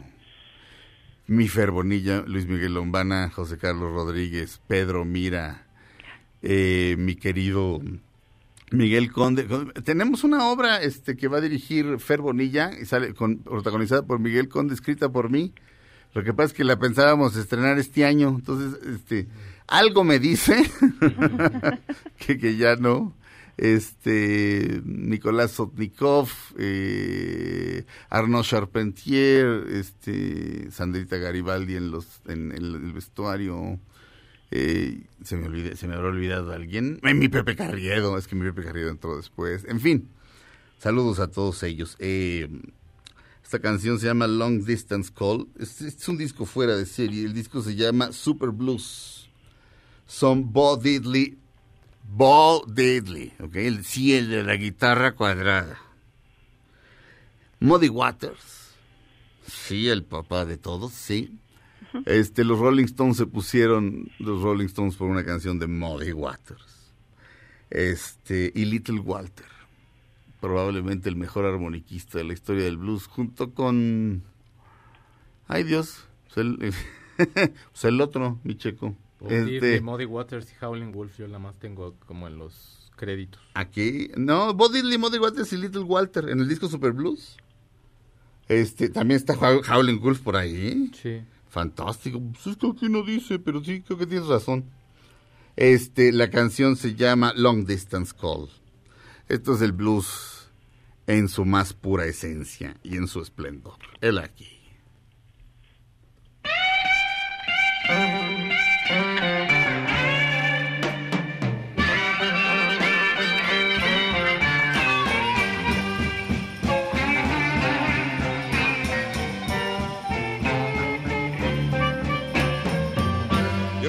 [1.25, 5.65] Mi Fer Bonilla, Luis Miguel Lombana, José Carlos Rodríguez, Pedro Mira,
[6.41, 7.81] eh, mi querido
[8.71, 9.47] Miguel Conde.
[9.85, 14.19] Tenemos una obra este que va a dirigir Fer Bonilla y sale con, protagonizada por
[14.19, 15.53] Miguel Conde, escrita por mí.
[16.13, 19.27] Lo que pasa es que la pensábamos estrenar este año, entonces este
[19.67, 20.61] algo me dice
[22.17, 23.13] que, que ya no
[23.57, 33.79] este Nicolás Sotnikov, eh, Arnaud Charpentier, este Sandrita Garibaldi en los en, el vestuario.
[34.51, 36.99] Eh, se me se me habrá olvidado alguien.
[37.01, 39.65] Mi Pepe Carriedo, es que mi Pepe Carriedo entró después.
[39.67, 40.09] En fin,
[40.77, 41.95] saludos a todos ellos.
[41.99, 42.49] Eh,
[43.43, 45.47] esta canción se llama Long Distance Call.
[45.59, 47.25] Es, un disco fuera de serie.
[47.25, 49.29] El disco se llama Super Blues.
[50.07, 50.51] Son
[52.15, 53.55] Bo Diddley ¿ok?
[53.55, 55.79] El, sí, el de la guitarra cuadrada.
[57.59, 58.75] Muddy Waters,
[59.47, 61.39] sí, el papá de todos, sí.
[62.05, 66.91] Este, los Rolling Stones se pusieron, los Rolling Stones por una canción de Muddy Waters.
[67.71, 69.47] Este, y Little Walter,
[70.39, 74.21] probablemente el mejor armoniquista de la historia del blues, junto con,
[75.47, 76.73] ay Dios, pues el,
[77.71, 78.95] pues el otro, mi checo.
[79.29, 83.41] Este, Muddy Waters y Howling Wolf yo la más tengo como en los créditos.
[83.53, 87.37] Aquí, no, Bo Diddley, Muddy Waters y Little Walter en el disco Super Blues.
[88.47, 90.91] Este, también está Howling Wolf por ahí.
[91.01, 91.21] Sí.
[91.47, 92.19] Fantástico.
[92.19, 94.65] Pues es que aquí no dice, pero sí, creo que tienes razón.
[95.55, 98.49] Este, la canción se llama Long Distance Call.
[99.29, 100.49] Esto es el blues
[101.07, 103.77] en su más pura esencia y en su esplendor.
[104.01, 104.62] Él aquí.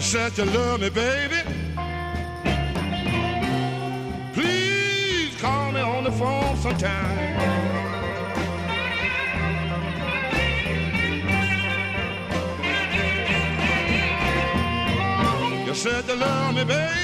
[0.05, 1.41] Said you love me, baby.
[4.35, 7.41] Please call me on the phone sometime.
[15.67, 17.04] You said you love me, baby.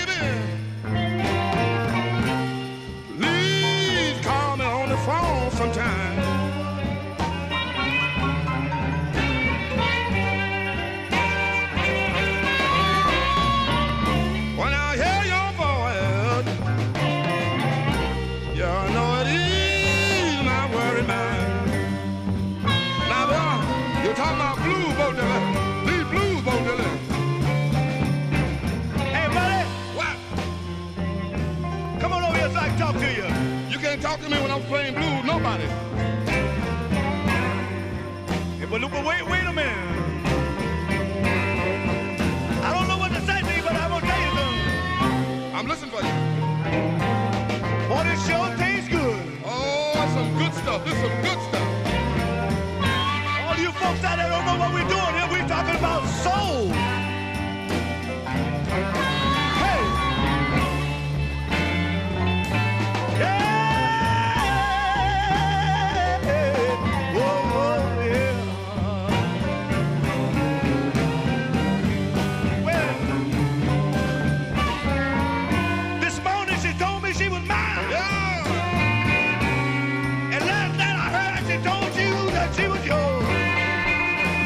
[34.00, 35.66] Talk to me when I'm playing blues, nobody.
[38.58, 39.76] Hey, but look, but wait, wait a minute.
[42.64, 45.54] I don't know what to say to you, but I'm gonna tell you something.
[45.54, 46.12] I'm listening for you.
[47.88, 49.22] Boy, this sure tastes good.
[49.44, 50.84] Oh, that's some good stuff.
[50.84, 51.49] This is some good stuff.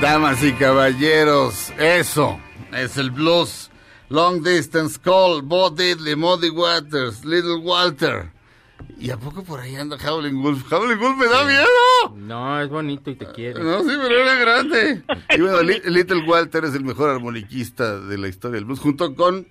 [0.05, 2.39] Damas y caballeros, eso
[2.77, 3.71] es el blues.
[4.11, 8.31] Long Distance Call, Bo Diddley, Muddy Waters, Little Walter.
[9.01, 10.71] ¿Y a poco por ahí anda Howling Wolf?
[10.71, 12.17] Howling Wolf me da miedo.
[12.17, 13.63] No, es bonito y te quiere.
[13.65, 15.03] No, sí, pero era grande.
[15.37, 19.15] Y bueno, Li- Little Walter es el mejor armoniquista de la historia del blues, junto
[19.15, 19.49] con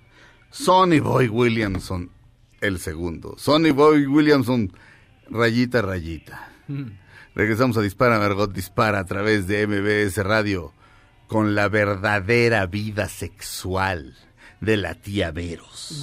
[0.50, 2.10] Sonny Boy Williamson,
[2.60, 3.34] el segundo.
[3.38, 4.72] Sonny Boy Williamson,
[5.30, 6.48] rayita, rayita.
[7.34, 10.72] Regresamos a Dispara, Margot Dispara a través de MBS Radio
[11.26, 14.14] con la verdadera vida sexual
[14.60, 16.00] de la tía Veros.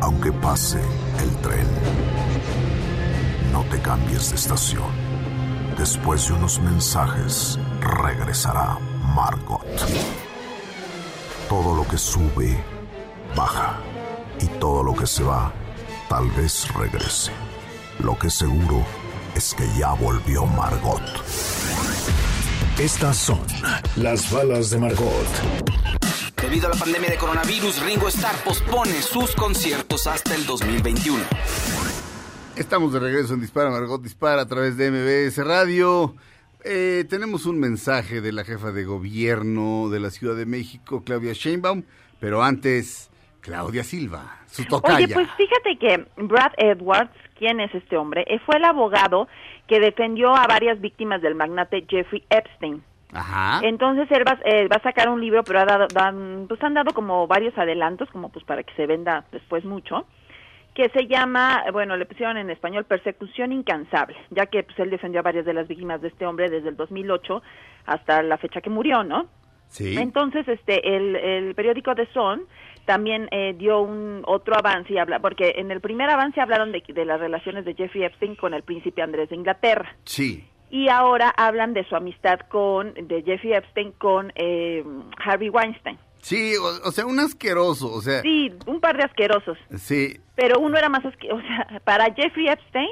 [0.00, 0.80] Aunque pase
[1.20, 1.66] el tren,
[3.52, 4.90] no te cambies de estación.
[5.76, 8.78] Después de unos mensajes, regresará
[9.14, 9.66] Margot.
[11.48, 12.62] Todo lo que sube,
[13.36, 13.78] baja.
[14.40, 15.52] Y todo lo que se va,
[16.08, 17.32] tal vez regrese.
[17.98, 18.84] Lo que es seguro
[19.34, 21.02] es que ya volvió Margot.
[22.78, 23.40] Estas son
[23.96, 25.26] las balas de Margot.
[26.40, 31.22] Debido a la pandemia de coronavirus, Ringo Starr pospone sus conciertos hasta el 2021.
[32.56, 36.16] Estamos de regreso en Dispara, Margot Dispara a través de MBS Radio.
[36.64, 41.32] Eh, tenemos un mensaje de la jefa de gobierno de la Ciudad de México, Claudia
[41.32, 41.82] Sheinbaum,
[42.20, 43.10] pero antes,
[43.40, 44.96] Claudia Silva, su tocaya.
[45.04, 48.24] Oye, pues fíjate que Brad Edwards, ¿quién es este hombre?
[48.28, 49.26] Eh, fue el abogado
[49.66, 52.82] que defendió a varias víctimas del magnate Jeffrey Epstein.
[53.12, 53.60] Ajá.
[53.66, 56.74] Entonces él va, eh, va a sacar un libro, pero ha dado, dan- pues han
[56.74, 60.06] dado como varios adelantos, como pues para que se venda después mucho,
[60.74, 65.20] que se llama, bueno, le pusieron en español Persecución Incansable, ya que pues él defendió
[65.20, 67.42] a varias de las víctimas de este hombre desde el 2008
[67.86, 69.26] hasta la fecha que murió, ¿no?
[69.68, 69.96] Sí.
[69.98, 72.42] Entonces, este, el, el periódico The Sun
[72.84, 76.82] también eh, dio un otro avance y habla, porque en el primer avance hablaron de,
[76.86, 80.44] de las relaciones de Jeffrey Epstein con el príncipe Andrés de Inglaterra Sí.
[80.70, 84.84] y ahora hablan de su amistad con de Jeffrey Epstein con eh,
[85.24, 85.98] Harvey Weinstein.
[86.22, 90.58] Sí, o, o sea, un asqueroso, o sea, Sí, un par de asquerosos, sí, pero
[90.60, 92.88] uno era más asqueroso, o sea, para Jeffrey Epstein,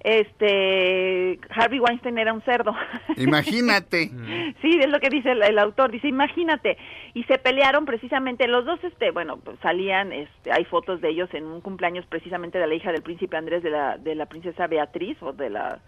[0.00, 2.72] este Harvey Weinstein era un cerdo.
[3.16, 4.10] imagínate.
[4.62, 6.78] Sí, es lo que dice el, el autor, dice, imagínate,
[7.14, 11.28] y se pelearon precisamente los dos, este, bueno, pues, salían, este, hay fotos de ellos
[11.32, 14.66] en un cumpleaños precisamente de la hija del príncipe Andrés de la, de la princesa
[14.66, 15.78] Beatriz, o de la,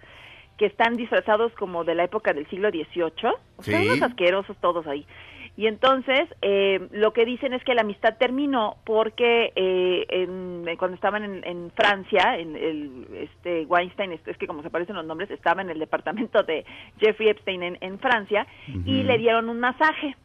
[0.57, 3.87] que están disfrazados como de la época del siglo XVIII, o sea, Sí.
[3.89, 5.05] unos asquerosos todos ahí.
[5.61, 10.79] Y entonces, eh, lo que dicen es que la amistad terminó porque eh, en- eh,
[10.79, 14.97] cuando estaban en, en Francia, en el, este Weinstein, es, es que como se parecen
[14.97, 16.65] los nombres, estaba en el departamento de
[16.99, 18.47] Jeffrey Epstein en, en Francia
[18.87, 20.17] y le dieron un masaje,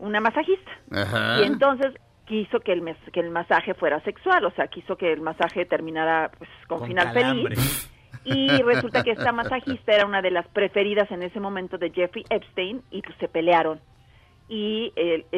[0.00, 0.72] una masajista.
[0.90, 1.40] Ajá.
[1.40, 1.94] Y entonces
[2.26, 5.66] quiso que el, mes- que el masaje fuera sexual, o sea, quiso que el masaje
[5.66, 7.54] terminara pues, con, Con final calambre.
[7.54, 7.92] feliz.
[8.24, 12.24] Y resulta que esta masajista era una de las preferidas en ese momento de Jeffrey
[12.28, 13.78] Epstein y pues se pelearon.
[14.52, 14.92] Y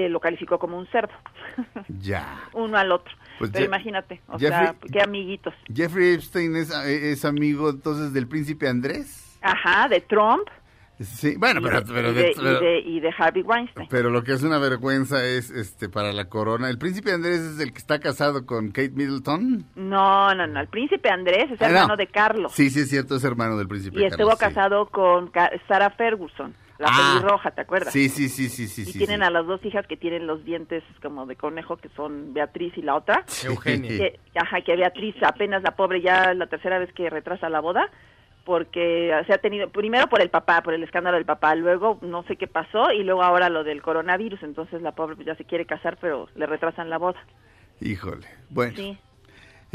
[0.08, 1.12] lo calificó como un cerdo,
[2.00, 2.44] Ya.
[2.54, 3.12] uno al otro.
[3.38, 5.52] Pues Pero imagínate, o sea, qué amiguitos.
[5.72, 9.38] Jeffrey Epstein es, es amigo entonces del príncipe Andrés.
[9.42, 10.48] Ajá, de Trump
[11.00, 13.42] Sí, bueno, y, pero, de, pero, y de- de- y pero- de- y de Harvey
[13.42, 13.88] Weinstein.
[13.90, 16.70] pero lo que es una vergüenza es este para la corona.
[16.70, 19.64] El príncipe Andrés es el que está casado con Kate Middleton.
[19.74, 21.74] No, no, no, el príncipe Andrés es Ah, no.
[21.74, 22.52] hermano de Carlos.
[22.52, 24.36] Sí, sí es cierto, es hermano del príncipe y estuvo sí.
[24.38, 25.32] casado con
[25.66, 27.14] Sarah Ferguson, la Ah.
[27.14, 27.92] pelirroja, ¿te acuerdas?
[27.92, 28.82] Sí, sí, sí, sí, sí.
[28.82, 29.24] y sí, tienen sí.
[29.26, 32.82] a las dos hijas que tienen los dientes como de conejo, que son Beatriz y
[32.82, 33.24] la otra.
[33.44, 33.88] Eugenia.
[33.90, 37.88] Que, ajá, que Beatriz apenas la pobre ya la tercera vez que retrasa la boda,
[38.44, 42.24] porque se ha tenido, primero por el papá, por el escándalo del papá, luego no
[42.24, 45.44] sé qué pasó, y luego ahora lo del coronavirus, entonces la pobre pues, ya se
[45.44, 47.20] quiere casar, pero le retrasan la boda.
[47.80, 48.26] Híjole.
[48.50, 48.74] Bueno.
[48.76, 48.98] Sí.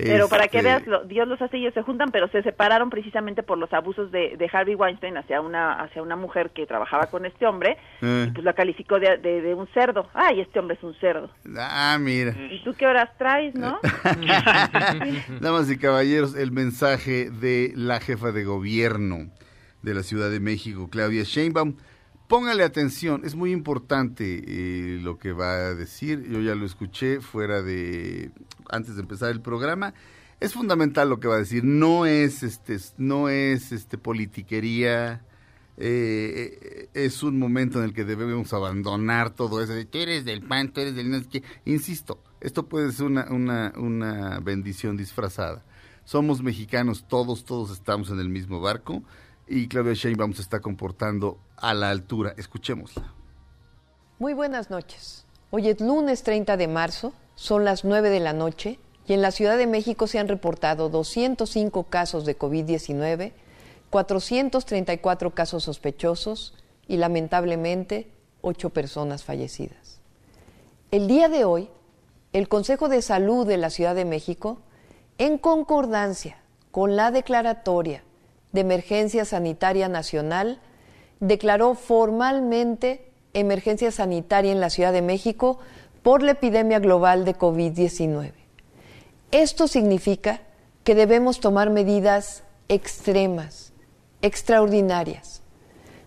[0.05, 2.89] Pero para que este, veas, lo- Dios los hace ellos se juntan, pero se separaron
[2.91, 7.07] precisamente por los abusos de, de Harvey Weinstein hacia una hacia una mujer que trabajaba
[7.07, 10.07] con este hombre, eh, y pues la calificó de, de, de un cerdo.
[10.13, 11.29] Ay, este hombre es un cerdo.
[11.57, 12.35] Ah, mira.
[12.51, 13.79] ¿Y tú qué horas traes, no?
[15.41, 19.29] Damas y caballeros, el mensaje de la jefa de gobierno
[19.81, 21.75] de la Ciudad de México, Claudia Sheinbaum.
[22.27, 26.27] Póngale atención, es muy importante eh, lo que va a decir.
[26.29, 28.31] Yo ya lo escuché fuera de
[28.69, 29.93] antes de empezar el programa.
[30.41, 31.63] Es fundamental lo que va a decir.
[31.63, 35.21] No es este, no es este politiquería.
[35.77, 40.25] Eh, eh, es un momento en el que debemos abandonar todo eso de tú eres
[40.25, 41.43] del PAN, tú eres del qué".
[41.63, 45.63] Insisto, esto puede ser una, una, una bendición disfrazada.
[46.03, 49.03] Somos mexicanos, todos, todos estamos en el mismo barco
[49.47, 52.33] y Claudia Sheinbaum se está comportando a la altura.
[52.37, 53.13] Escuchémosla.
[54.19, 55.25] Muy buenas noches.
[55.49, 59.31] Hoy es lunes 30 de marzo, son las 9 de la noche y en la
[59.31, 63.31] Ciudad de México se han reportado 205 casos de COVID-19,
[63.89, 66.53] 434 casos sospechosos
[66.87, 70.01] y lamentablemente 8 personas fallecidas.
[70.91, 71.69] El día de hoy,
[72.33, 74.59] el Consejo de Salud de la Ciudad de México,
[75.17, 76.37] en concordancia
[76.71, 78.03] con la declaratoria
[78.51, 80.59] de emergencia sanitaria nacional,
[81.19, 85.59] declaró formalmente emergencia sanitaria en la Ciudad de México
[86.03, 88.31] por la epidemia global de COVID-19.
[89.31, 90.41] Esto significa
[90.83, 93.73] que debemos tomar medidas extremas,
[94.21, 95.41] extraordinarias.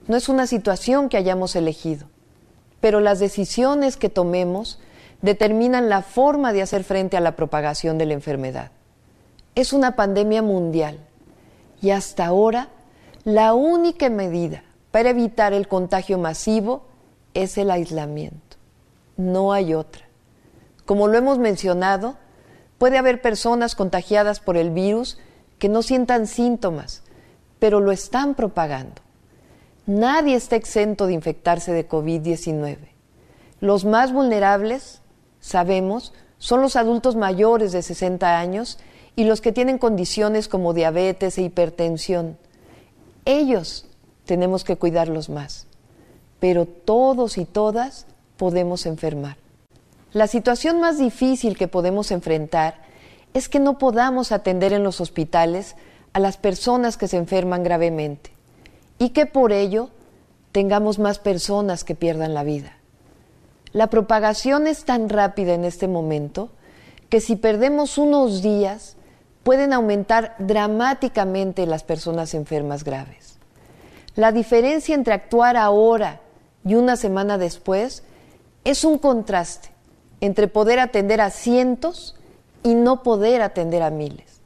[0.09, 2.09] No es una situación que hayamos elegido,
[2.80, 4.80] pero las decisiones que tomemos
[5.20, 8.70] determinan la forma de hacer frente a la propagación de la enfermedad.
[9.55, 10.99] Es una pandemia mundial
[11.81, 12.68] y hasta ahora
[13.24, 16.83] la única medida para evitar el contagio masivo
[17.35, 18.57] es el aislamiento.
[19.16, 20.03] No hay otra.
[20.85, 22.16] Como lo hemos mencionado,
[22.81, 25.18] Puede haber personas contagiadas por el virus
[25.59, 27.03] que no sientan síntomas,
[27.59, 29.03] pero lo están propagando.
[29.85, 32.78] Nadie está exento de infectarse de COVID-19.
[33.61, 35.03] Los más vulnerables,
[35.41, 38.78] sabemos, son los adultos mayores de 60 años
[39.16, 42.38] y los que tienen condiciones como diabetes e hipertensión.
[43.24, 43.86] Ellos
[44.24, 45.66] tenemos que cuidarlos más,
[46.38, 48.06] pero todos y todas
[48.36, 49.36] podemos enfermar.
[50.12, 52.82] La situación más difícil que podemos enfrentar
[53.34, 55.76] es que no podamos atender en los hospitales
[56.12, 58.30] a las personas que se enferman gravemente
[58.98, 59.90] y que por ello
[60.52, 62.76] tengamos más personas que pierdan la vida.
[63.72, 66.50] La propagación es tan rápida en este momento
[67.08, 68.96] que si perdemos unos días
[69.51, 73.34] pueden aumentar dramáticamente las personas enfermas graves.
[74.14, 76.20] La diferencia entre actuar ahora
[76.64, 78.05] y una semana después
[78.62, 79.70] es un contraste
[80.20, 82.14] entre poder atender a cientos
[82.62, 84.40] y no poder atender a miles.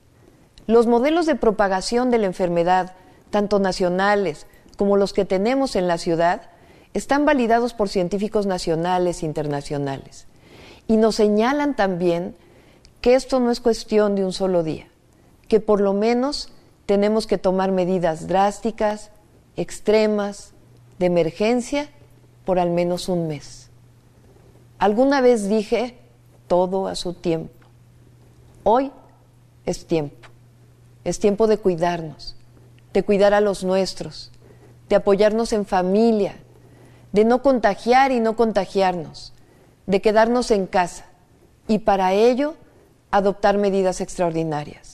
[0.66, 2.94] Los modelos de propagación de la enfermedad,
[3.28, 4.46] tanto nacionales
[4.78, 6.40] como los que tenemos en la ciudad,
[6.94, 10.26] están validados por científicos nacionales e internacionales.
[10.88, 12.34] Y nos señalan también
[13.02, 14.86] que esto no es cuestión de un solo día,
[15.48, 16.50] que por lo menos
[16.86, 19.10] tenemos que tomar medidas drásticas,
[19.56, 20.52] extremas,
[20.98, 21.88] de emergencia,
[22.44, 23.70] por al menos un mes.
[24.78, 25.96] Alguna vez dije
[26.46, 27.52] todo a su tiempo.
[28.62, 28.92] Hoy
[29.66, 30.28] es tiempo.
[31.04, 32.36] Es tiempo de cuidarnos,
[32.92, 34.30] de cuidar a los nuestros,
[34.88, 36.36] de apoyarnos en familia,
[37.12, 39.32] de no contagiar y no contagiarnos,
[39.86, 41.04] de quedarnos en casa
[41.68, 42.54] y para ello
[43.10, 44.93] adoptar medidas extraordinarias.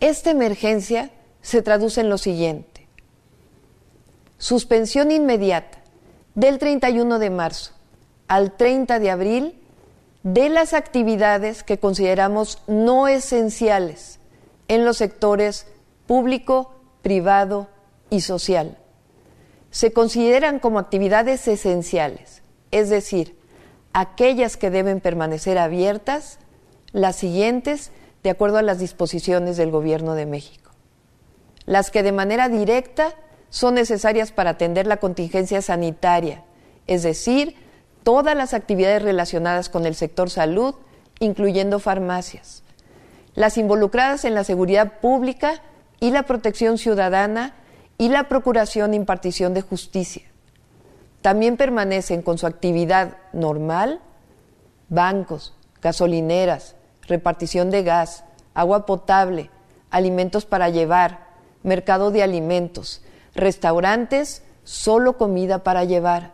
[0.00, 2.88] Esta emergencia se traduce en lo siguiente.
[4.38, 5.78] Suspensión inmediata
[6.34, 7.72] del 31 de marzo
[8.28, 9.60] al 30 de abril
[10.22, 14.20] de las actividades que consideramos no esenciales
[14.68, 15.66] en los sectores
[16.06, 17.68] público, privado
[18.10, 18.76] y social
[19.70, 23.36] se consideran como actividades esenciales, es decir,
[23.92, 26.38] aquellas que deben permanecer abiertas,
[26.92, 27.90] las siguientes
[28.22, 30.70] de acuerdo a las disposiciones del Gobierno de México.
[31.66, 33.14] Las que de manera directa
[33.50, 36.44] son necesarias para atender la contingencia sanitaria,
[36.86, 37.56] es decir,
[38.02, 40.74] todas las actividades relacionadas con el sector salud,
[41.20, 42.62] incluyendo farmacias.
[43.34, 45.62] Las involucradas en la seguridad pública
[46.00, 47.54] y la protección ciudadana,
[47.98, 50.22] y la Procuración e Impartición de Justicia.
[51.20, 54.00] También permanecen con su actividad normal
[54.88, 56.76] bancos, gasolineras,
[57.08, 59.50] repartición de gas, agua potable,
[59.90, 61.26] alimentos para llevar,
[61.62, 63.02] mercado de alimentos,
[63.34, 66.32] restaurantes, solo comida para llevar,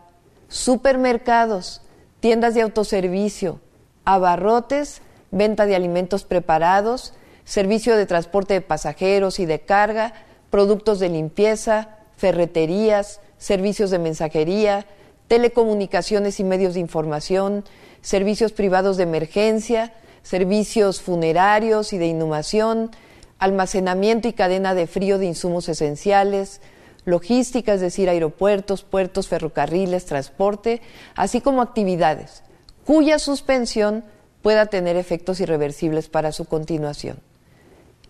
[0.48, 1.82] supermercados,
[2.20, 3.60] tiendas de autoservicio,
[4.04, 7.14] abarrotes, venta de alimentos preparados,
[7.44, 10.14] servicio de transporte de pasajeros y de carga,
[10.50, 14.86] productos de limpieza, ferreterías, servicios de mensajería,
[15.28, 17.64] telecomunicaciones y medios de información,
[18.02, 19.92] servicios privados de emergencia,
[20.24, 22.90] servicios funerarios y de inhumación,
[23.38, 26.60] almacenamiento y cadena de frío de insumos esenciales,
[27.04, 30.82] logística, es decir, aeropuertos, puertos, ferrocarriles, transporte,
[31.14, 32.42] así como actividades
[32.84, 34.04] cuya suspensión
[34.42, 37.18] pueda tener efectos irreversibles para su continuación.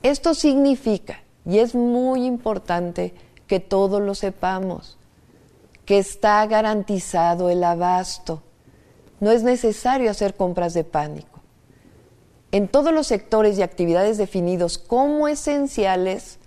[0.03, 3.15] Esto significa y es muy importante
[3.47, 4.99] que todos lo sepamos,
[5.85, 8.43] que está garantizado el abasto.
[9.21, 11.34] No es necesario hacer compras de pánico.
[12.55, 16.39] En todos los sectores y actividades definidos como esenciales,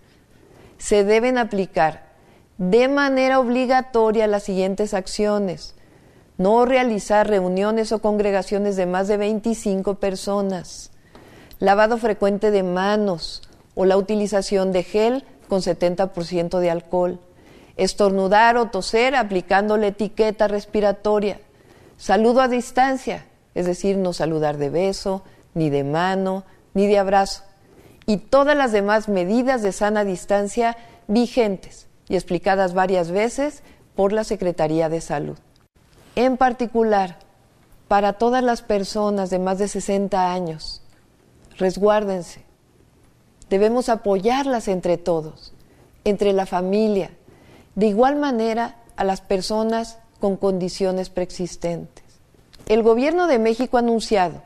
[0.77, 2.13] se deben aplicar
[2.57, 5.75] de manera obligatoria las siguientes acciones.
[6.37, 10.91] No realizar reuniones o congregaciones de más de 25 personas.
[11.59, 13.41] Lavado frecuente de manos,
[13.75, 17.19] o la utilización de gel con 70% de alcohol,
[17.75, 21.41] estornudar o toser aplicando la etiqueta respiratoria,
[21.97, 23.25] saludo a distancia,
[23.55, 25.23] es decir, no saludar de beso,
[25.57, 27.43] ni de mano, ni de abrazo,
[28.05, 30.77] y todas las demás medidas de sana distancia
[31.07, 33.63] vigentes y explicadas varias veces
[33.95, 35.37] por la Secretaría de Salud.
[36.15, 37.19] En particular,
[37.87, 40.81] para todas las personas de más de 60 años,
[41.57, 42.47] resguárdense,
[43.49, 45.53] Debemos apoyarlas entre todos,
[46.03, 47.11] entre la familia,
[47.75, 52.03] de igual manera a las personas con condiciones preexistentes.
[52.67, 54.41] El Gobierno de México ha anunciado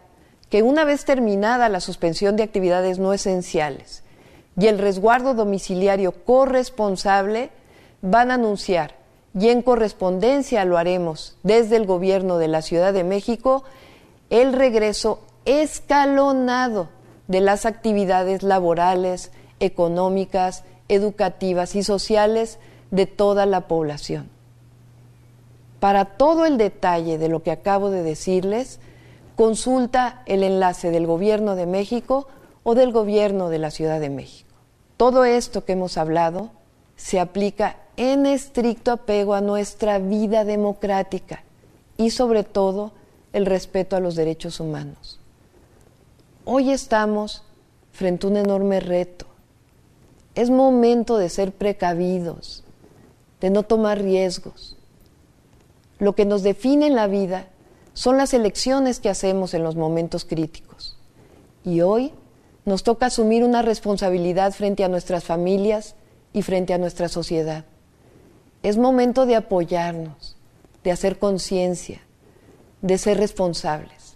[0.52, 4.03] que una vez terminada la suspensión de actividades no esenciales
[4.60, 7.49] y el resguardo domiciliario corresponsable,
[8.02, 8.95] van a anunciar,
[9.34, 13.64] y en correspondencia lo haremos desde el Gobierno de la Ciudad de México,
[14.30, 16.90] el regreso escalonado
[17.30, 22.60] de las actividades laborales, económicas, educativas y sociales
[22.91, 24.30] de toda la población.
[25.80, 28.82] Para todo el detalle de lo que acabo de decirles,
[29.36, 32.28] consulta el enlace del Gobierno de México
[32.64, 34.49] o del Gobierno de la Ciudad de México.
[34.98, 36.52] Todo esto que hemos hablado
[36.95, 41.44] se aplica en estricto apego a nuestra vida democrática
[41.98, 42.91] y sobre todo
[43.34, 45.20] el respeto a los derechos humanos.
[46.45, 47.44] Hoy estamos
[47.91, 49.26] frente a un enorme reto.
[50.36, 52.64] Es momento de ser precavidos,
[53.40, 54.78] de no tomar riesgos.
[55.99, 57.48] Lo que nos define en la vida
[57.93, 60.97] son las elecciones que hacemos en los momentos críticos.
[61.63, 62.13] Y hoy
[62.65, 65.95] nos toca asumir una responsabilidad frente a nuestras familias
[66.34, 67.65] y frente a nuestra sociedad.
[68.63, 70.38] Es momento de apoyarnos,
[70.84, 72.01] de hacer conciencia,
[72.81, 74.15] de ser responsables.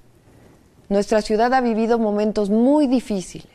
[0.87, 3.49] Nuestra ciudad ha vivido momentos muy difíciles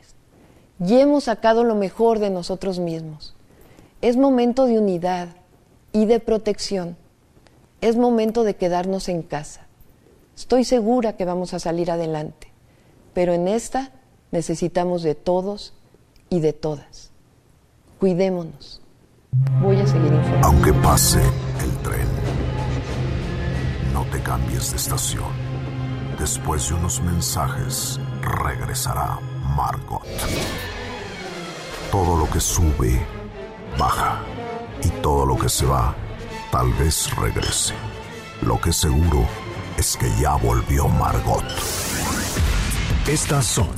[0.85, 3.35] y hemos sacado lo mejor de nosotros mismos.
[4.03, 5.29] Es momento de unidad
[5.93, 6.97] y de protección.
[7.81, 9.67] Es momento de quedarnos en casa.
[10.41, 12.51] Estoy segura que vamos a salir adelante,
[13.13, 13.91] pero en esta
[14.31, 15.75] necesitamos de todos
[16.31, 17.11] y de todas.
[18.01, 18.81] Cuidémonos.
[19.61, 20.49] Voy a seguir informando.
[20.49, 22.09] Aunque pase el tren,
[23.93, 25.31] no te cambies de estación.
[26.19, 29.21] Después de unos mensajes, regresará
[29.55, 30.07] Margot.
[31.93, 32.99] Todo lo que sube,
[33.79, 34.23] baja.
[34.83, 35.95] Y todo lo que se va,
[36.51, 37.75] tal vez regrese.
[38.41, 39.27] Lo que seguro
[39.81, 41.43] es que ya volvió Margot.
[43.09, 43.71] Estas son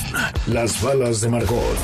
[0.49, 1.79] las balas de Margot.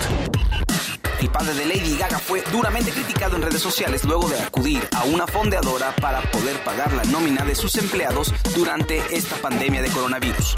[1.20, 5.05] El padre de Lady Gaga fue duramente criticado en redes sociales luego de acudir a
[5.05, 10.57] una fondeadora para poder pagar la nómina de sus empleados durante esta pandemia de coronavirus.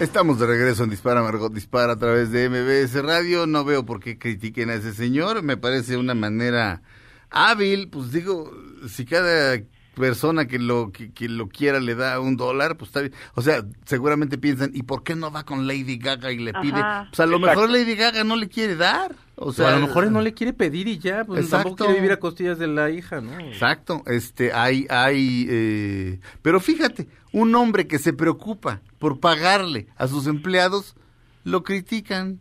[0.00, 3.46] Estamos de regreso en Dispara Margot Dispara a través de MBS Radio.
[3.46, 5.44] No veo por qué critiquen a ese señor.
[5.44, 6.82] Me parece una manera
[7.30, 7.88] hábil.
[7.88, 8.52] Pues digo,
[8.88, 9.60] si cada
[9.98, 13.12] persona que lo que, que lo quiera le da un dólar, pues está bien.
[13.34, 16.60] O sea, seguramente piensan, ¿y por qué no va con Lady Gaga y le Ajá.
[16.62, 16.80] pide?
[17.10, 17.60] Pues a lo Exacto.
[17.60, 19.14] mejor Lady Gaga no le quiere dar.
[19.40, 21.64] O O sea, a lo mejor no le quiere pedir y ya, pues Exacto.
[21.68, 23.38] tampoco quiere vivir a costillas de la hija, ¿no?
[23.38, 30.08] Exacto, este, hay, hay, eh, pero fíjate, un hombre que se preocupa por pagarle a
[30.08, 30.96] sus empleados,
[31.44, 32.40] lo critican.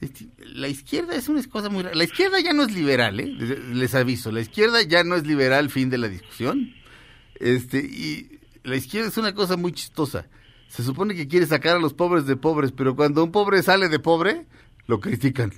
[0.00, 1.96] Este, La izquierda es una cosa muy rara.
[1.96, 3.26] La izquierda ya no es liberal, ¿eh?
[3.26, 6.72] Les- Les aviso, la izquierda ya no es liberal, fin de la discusión.
[7.40, 10.26] Este, y la izquierda es una cosa muy chistosa.
[10.68, 13.88] Se supone que quiere sacar a los pobres de pobres, pero cuando un pobre sale
[13.88, 14.46] de pobre,
[14.86, 15.52] lo critican.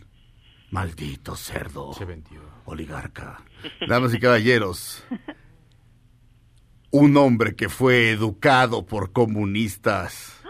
[0.71, 1.93] Maldito cerdo.
[1.95, 2.41] Se vendió.
[2.71, 3.43] Oligarca.
[3.89, 5.05] Damas y caballeros,
[6.91, 10.41] un hombre que fue educado por comunistas.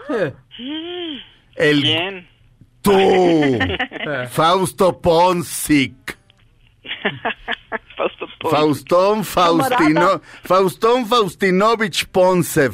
[1.55, 2.27] El Bien.
[2.81, 2.91] tú,
[4.29, 6.17] Fausto Ponsic.
[8.41, 8.55] Ponce.
[8.57, 12.73] Faustón Faustino, Faustón Faustinovich Poncev.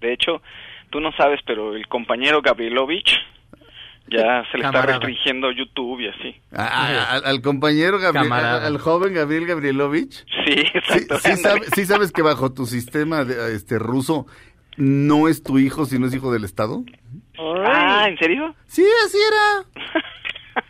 [0.00, 0.42] De hecho,
[0.90, 3.12] tú no sabes, pero el compañero Gabrielovich
[4.08, 6.36] ya se le está restringiendo YouTube y así.
[6.52, 10.24] A- a- al, al compañero Gabriel, al joven Gabriel Gabrielovich.
[10.44, 11.18] Sí, exacto.
[11.20, 14.26] Sí, sabe- sí sabes que bajo tu sistema de, este ruso
[14.76, 16.82] no es tu hijo, sino es hijo del Estado.
[17.38, 18.54] Ah, ¿en serio?
[18.66, 20.02] Sí, así era.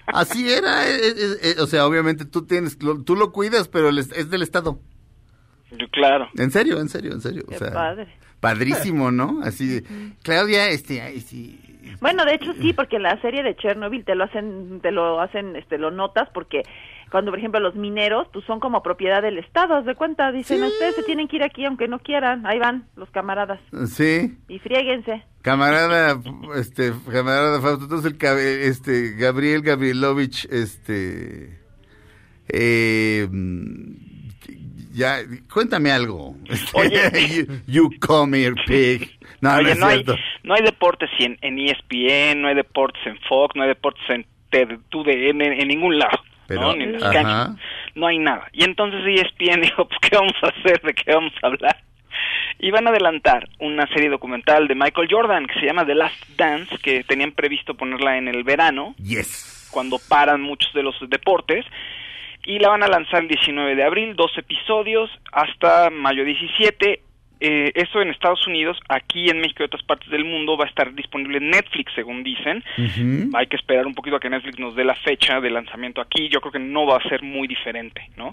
[0.07, 0.89] Así era.
[0.89, 4.13] eh, eh, eh, o sea, obviamente tú tienes, lo- tú lo cuidas, pero el es
[4.13, 4.79] es del Estado.
[5.71, 6.29] Yo, claro.
[6.37, 7.45] En serio, en serio, en serio.
[7.49, 8.09] Qué o sea, padre.
[8.41, 9.41] Padrísimo, ¿no?
[9.43, 9.85] Así de,
[10.23, 11.59] Claudia, este, ay, sí.
[12.01, 15.55] Bueno, de hecho sí, porque la serie de Chernobyl te lo hacen, te lo hacen,
[15.57, 16.63] este, lo notas porque
[17.13, 20.63] cuando, por ejemplo, los mineros, pues son como propiedad del Estado, haz de cuenta, dicen,
[20.65, 24.35] ustedes se tienen que ir aquí aunque no quieran, ahí van los camaradas Sí.
[24.49, 25.23] y friéguense.
[25.43, 26.19] Camarada,
[26.57, 31.61] este, camarada Fausto, entonces el este, Gabriel Gabrielovich, este,
[32.49, 33.29] eh,
[34.95, 35.19] ya,
[35.53, 36.35] cuéntame algo.
[36.73, 37.11] Oye.
[37.29, 39.11] you, you come here, pig.
[39.43, 40.05] No, no Oye, es no, hay,
[40.45, 44.25] no hay deportes en, en ESPN, no hay deportes en Fox, no hay deportes en
[44.89, 46.19] TUDN, en, en ningún lado.
[46.47, 46.75] Pero, ¿no?
[46.77, 47.51] Ni canchas.
[47.95, 48.49] No hay nada.
[48.53, 50.81] Y entonces ESPN dijo, pues, ¿qué vamos a hacer?
[50.83, 51.77] ¿De qué vamos a hablar?
[52.59, 56.29] Y van a adelantar una serie documental de Michael Jordan que se llama The Last
[56.37, 59.69] Dance, que tenían previsto ponerla en el verano, Yes.
[59.73, 61.65] cuando paran muchos de los deportes.
[62.45, 67.01] Y la van a lanzar el 19 de abril, dos episodios, hasta mayo 17.
[67.45, 70.69] Eh, eso en Estados Unidos, aquí en México y otras partes del mundo va a
[70.69, 72.63] estar disponible en Netflix, según dicen.
[73.35, 76.29] Hay que esperar un poquito a que Netflix nos dé la fecha de lanzamiento aquí.
[76.29, 78.33] Yo creo que no va a ser muy diferente, ¿no?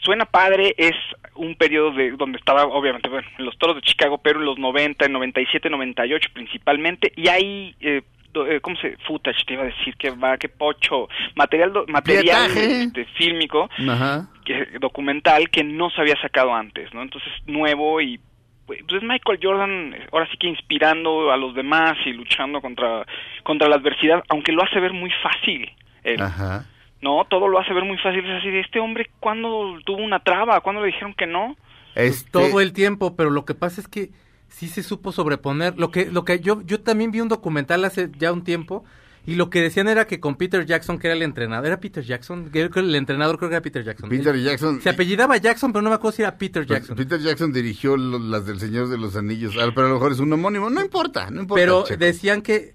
[0.00, 0.96] suena padre, es
[1.36, 4.58] un periodo de donde estaba obviamente bueno, en los Toros de Chicago, pero en los
[4.58, 8.02] 90, en 97, 98 principalmente y hay eh,
[8.34, 12.50] eh, ¿cómo se footage te iba a decir que va que pocho material do- material
[12.56, 14.28] este, fílmico Ajá.
[14.44, 17.02] que, documental que no se había sacado antes, ¿no?
[17.02, 18.18] Entonces nuevo y
[18.66, 23.04] pues es Michael Jordan ahora sí que inspirando a los demás y luchando contra
[23.42, 25.70] contra la adversidad, aunque lo hace ver muy fácil.
[26.04, 26.20] él.
[26.22, 26.64] Ajá.
[27.00, 28.24] No, todo lo hace ver muy fácil.
[28.24, 30.60] Es así de este hombre, ¿cuándo tuvo una traba?
[30.60, 31.56] ¿Cuándo le dijeron que no?
[31.96, 34.10] Este, todo el tiempo, pero lo que pasa es que
[34.54, 35.78] sí se supo sobreponer.
[35.78, 38.84] Lo que, lo que yo, yo también vi un documental hace ya un tiempo
[39.24, 42.02] y lo que decían era que con Peter Jackson, que era el entrenador, era Peter
[42.02, 44.08] Jackson, el entrenador creo que era Peter Jackson.
[44.10, 44.80] Peter Él- Jackson.
[44.82, 46.96] Se apellidaba Jackson, pero no me acuerdo si era Peter Pues, Jackson.
[46.96, 50.12] Peter Jackson dirigió lo- las del Señor de los Anillos, ah, pero a lo mejor
[50.12, 50.70] es un homónimo.
[50.70, 51.60] No importa, no importa.
[51.62, 51.98] pero Checo.
[52.04, 52.74] decían que,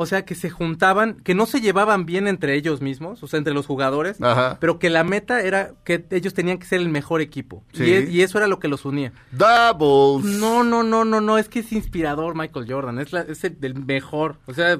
[0.00, 3.38] o sea, que se juntaban, que no se llevaban bien entre ellos mismos, o sea,
[3.38, 4.56] entre los jugadores, Ajá.
[4.60, 7.64] pero que la meta era que ellos tenían que ser el mejor equipo.
[7.72, 7.84] Sí.
[7.84, 9.12] Y, e- y eso era lo que los unía.
[9.32, 10.24] Doubles.
[10.38, 13.58] No, no, no, no, no, es que es inspirador Michael Jordan, es, la, es el,
[13.58, 14.36] del mejor.
[14.46, 14.78] O sea,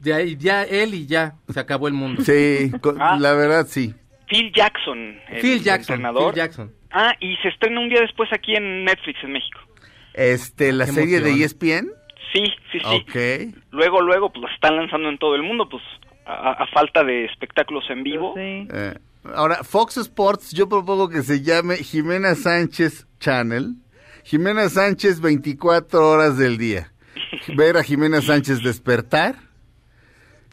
[0.00, 2.22] ya, ya él y ya se acabó el mundo.
[2.24, 3.18] Sí, Ah.
[3.20, 3.94] la verdad sí.
[4.28, 6.32] Phil Jackson, el Phil Jackson, entrenador.
[6.32, 6.72] Phil Jackson.
[6.90, 9.60] Ah, y se estrena un día después aquí en Netflix en México.
[10.14, 11.44] Este, la Qué serie de.
[11.44, 11.90] ESPN.
[12.34, 12.84] Sí, sí, sí.
[12.84, 13.54] Ok.
[13.70, 15.82] Luego, luego, pues la están lanzando en todo el mundo, pues
[16.26, 18.34] a, a falta de espectáculos en vivo.
[18.36, 18.94] Eh,
[19.34, 23.76] ahora, Fox Sports, yo propongo que se llame Jimena Sánchez Channel.
[24.24, 26.92] Jimena Sánchez 24 horas del día.
[27.56, 29.36] Ver a Jimena Sánchez despertar.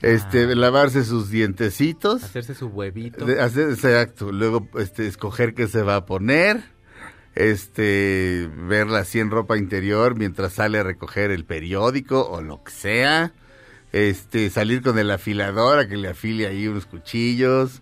[0.01, 2.23] Este, lavarse sus dientecitos.
[2.23, 3.25] Hacerse su huevito.
[3.25, 4.31] De- hacer, exacto.
[4.31, 6.61] Luego, este, escoger qué se va a poner.
[7.35, 12.71] Este, verla así en ropa interior mientras sale a recoger el periódico o lo que
[12.71, 13.31] sea.
[13.93, 17.81] Este, salir con el afilador a que le afile ahí unos cuchillos.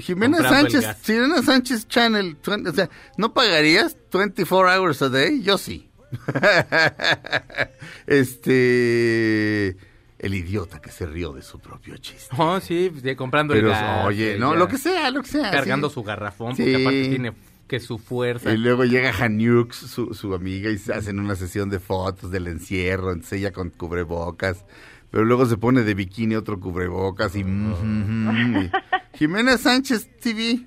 [0.00, 0.96] Jimena Sánchez.
[1.04, 5.42] Jimena Sánchez Channel, o sea, ¿no pagarías 24 hours a day?
[5.42, 5.88] Yo sí.
[8.06, 9.76] este,
[10.18, 12.34] el idiota que se rió de su propio chiste.
[12.36, 14.58] Oh, sí, comprando el oye, no, ya.
[14.58, 15.50] lo que sea, lo que sea.
[15.50, 15.94] Cargando sí.
[15.94, 16.62] su garrafón, Sí.
[16.62, 17.32] porque aparte tiene
[17.68, 18.52] que su fuerza.
[18.52, 22.46] Y luego llega Hanyux, su, su amiga, y se hacen una sesión de fotos del
[22.48, 24.66] encierro, entonces ella con cubrebocas,
[25.10, 27.44] pero luego se pone de bikini otro cubrebocas y...
[27.44, 28.70] mm, y-
[29.18, 30.60] Jimena Sánchez TV,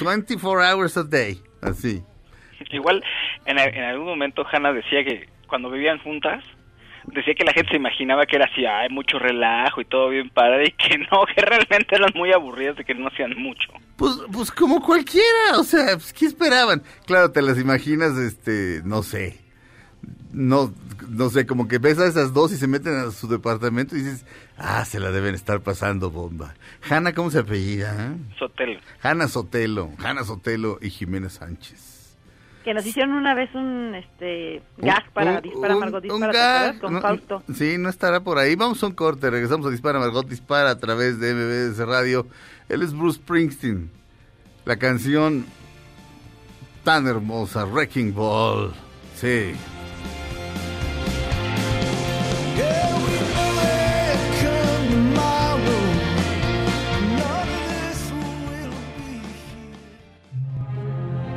[0.00, 2.02] 24 hours a day, así.
[2.70, 3.02] Igual,
[3.46, 6.42] en, en algún momento Hannah decía que cuando vivían juntas,
[7.06, 10.30] decía que la gente se imaginaba que era así, hay mucho relajo y todo bien
[10.30, 13.70] padre, y que no, que realmente eran muy aburridas y que no hacían mucho.
[14.00, 16.82] Pues, pues como cualquiera, o sea, pues, ¿qué esperaban?
[17.04, 19.38] Claro, te las imaginas, este, no sé,
[20.32, 20.72] no,
[21.08, 24.00] no sé, como que ves a esas dos y se meten a su departamento y
[24.02, 24.24] dices,
[24.56, 26.54] ah, se la deben estar pasando bomba.
[26.88, 27.94] Hanna, ¿cómo se apellida?
[27.94, 28.16] eh?
[28.38, 28.80] Sotelo.
[29.02, 31.90] Hanna Sotelo, Hanna Sotelo y Jimena Sánchez.
[32.64, 36.32] Que nos hicieron una vez un este gag para Un- Dispara un- Margot un Dispara,
[36.32, 36.80] ¿te gag?
[36.80, 37.42] Con no, Fausto.
[37.54, 38.54] Sí, no estará por ahí.
[38.54, 42.26] Vamos a un corte, regresamos a Dispara Margot Dispara a través de MBS Radio.
[42.70, 43.90] Él es Bruce Springsteen.
[44.64, 45.44] La canción
[46.84, 48.72] tan hermosa, Wrecking Ball.
[49.16, 49.52] Sí.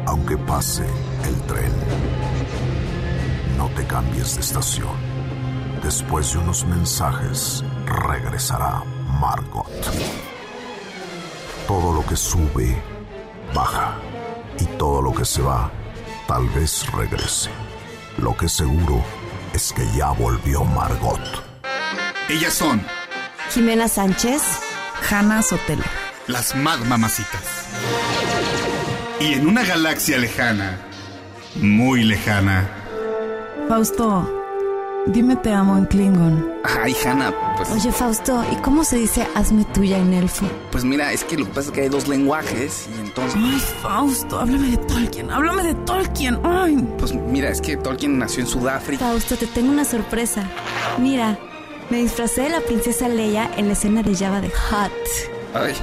[0.06, 0.86] Aunque pase
[1.26, 1.72] el tren,
[3.58, 4.96] no te cambies de estación.
[5.82, 8.84] Después de unos mensajes, regresará
[9.20, 10.33] Margot.
[11.68, 12.76] Todo lo que sube,
[13.54, 13.96] baja.
[14.60, 15.72] Y todo lo que se va,
[16.28, 17.50] tal vez regrese.
[18.18, 19.02] Lo que seguro
[19.54, 21.20] es que ya volvió Margot.
[22.30, 22.86] Ellas son
[23.52, 24.42] Jimena Sánchez,
[25.10, 25.84] Hanna Sotelo.
[26.28, 27.68] las Mad Mamacitas.
[29.20, 30.80] Y en una galaxia lejana,
[31.56, 32.70] muy lejana.
[33.70, 34.43] Fausto,
[35.08, 36.54] dime te amo en Klingon.
[36.64, 40.46] Ay, Hanna, pues, Oye, Fausto, ¿y cómo se dice hazme tuya en elfo?
[40.72, 43.36] pues mira, es que lo que pasa es que hay dos lenguajes y entonces...
[43.44, 46.40] Ay, Fausto, háblame de Tolkien, háblame de Tolkien.
[46.44, 46.78] Ay.
[46.98, 49.06] Pues mira, es que Tolkien nació en Sudáfrica.
[49.06, 50.44] Fausto, te tengo una sorpresa.
[51.00, 51.38] Mira,
[51.90, 54.92] me disfracé de la princesa Leia en la escena de Java de Hot.
[55.54, 55.74] Ay.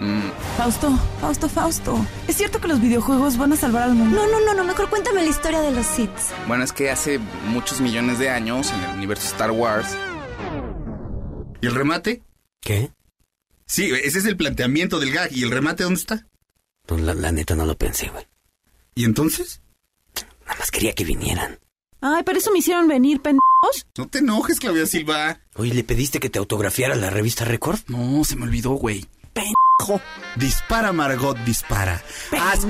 [0.00, 2.06] Mm, Fausto, Fausto, Fausto.
[2.28, 4.16] ¿Es cierto que los videojuegos van a salvar al mundo?
[4.16, 6.10] No, no, no, no, mejor cuéntame la historia de los Sith.
[6.48, 7.18] Bueno, es que hace
[7.48, 9.96] muchos millones de años en el universo Star Wars.
[11.60, 12.22] ¿Y el remate?
[12.60, 12.90] ¿Qué?
[13.66, 15.30] Sí, ese es el planteamiento del gag.
[15.32, 16.26] ¿Y el remate dónde está?
[16.86, 18.26] Pues la, la neta no lo pensé, güey.
[18.94, 19.60] ¿Y entonces?
[20.44, 21.60] Nada más quería que vinieran.
[22.00, 23.86] Ay, pero eso me hicieron venir, pendejos.
[23.96, 25.40] No te enojes, Claudia Silva.
[25.54, 27.80] Oye, ¿le pediste que te autografiara la revista Record?
[27.88, 29.06] No, se me olvidó, güey.
[30.36, 32.00] Dispara, Margot, dispara.
[32.32, 32.66] Haz-.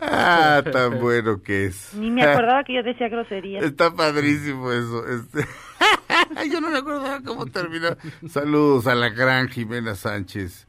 [0.00, 1.94] Ah, tan bueno que es.
[1.94, 3.60] Ni me acordaba que yo decía grosería.
[3.60, 5.06] Está padrísimo eso.
[5.08, 5.46] Este.
[6.50, 7.96] Yo no me acordaba cómo terminó.
[8.28, 10.66] Saludos a la gran Jimena Sánchez.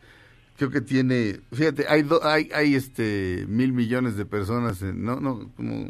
[0.58, 5.20] Creo que tiene, fíjate, hay do- hay hay este mil millones de personas, en- no
[5.20, 5.90] no como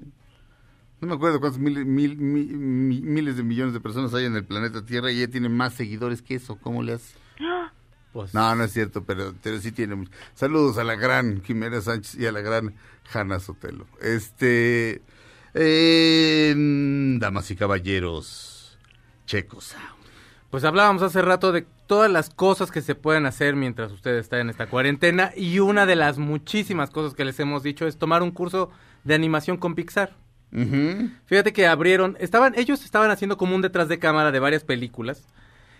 [1.01, 4.35] no me acuerdo cuántos mil, mil- mi- mi- miles de millones de personas hay en
[4.35, 6.57] el planeta Tierra y ella tiene más seguidores que eso.
[6.57, 7.14] ¿Cómo le hace?
[8.14, 10.11] Pues, No, no es cierto, pero, pero sí tiene mucho.
[10.35, 12.76] Saludos a la gran Jimena Sánchez y a la gran
[13.11, 13.88] Hanna Sotelo.
[14.02, 15.02] Este,
[15.56, 16.53] eh,
[17.19, 18.77] damas y caballeros,
[19.26, 19.76] checos.
[20.52, 24.40] Pues hablábamos hace rato de todas las cosas que se pueden hacer mientras usted está
[24.40, 28.22] en esta cuarentena y una de las muchísimas cosas que les hemos dicho es tomar
[28.22, 28.69] un curso
[29.03, 30.15] de animación con Pixar.
[31.26, 35.27] Fíjate que abrieron, estaban, ellos estaban haciendo como un detrás de cámara de varias películas.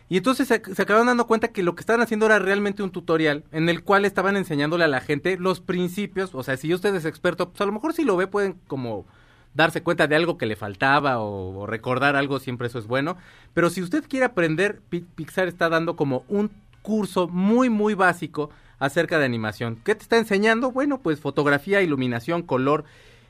[0.10, 2.92] Y entonces se, se acabaron dando cuenta que lo que estaban haciendo era realmente un
[2.92, 6.36] tutorial en el cual estaban enseñándole a la gente los principios.
[6.36, 9.06] O sea, si usted es experto, pues a lo mejor si lo ve pueden como
[9.54, 13.18] darse cuenta de algo que le faltaba o, o recordar algo, siempre eso es bueno.
[13.54, 16.52] Pero si usted quiere aprender, Pi- Pixar está dando como un
[16.82, 18.50] curso muy, muy básico
[18.80, 19.78] acerca de animación.
[19.84, 20.72] ¿Qué te está enseñando?
[20.72, 22.84] Bueno, pues fotografía, iluminación, color,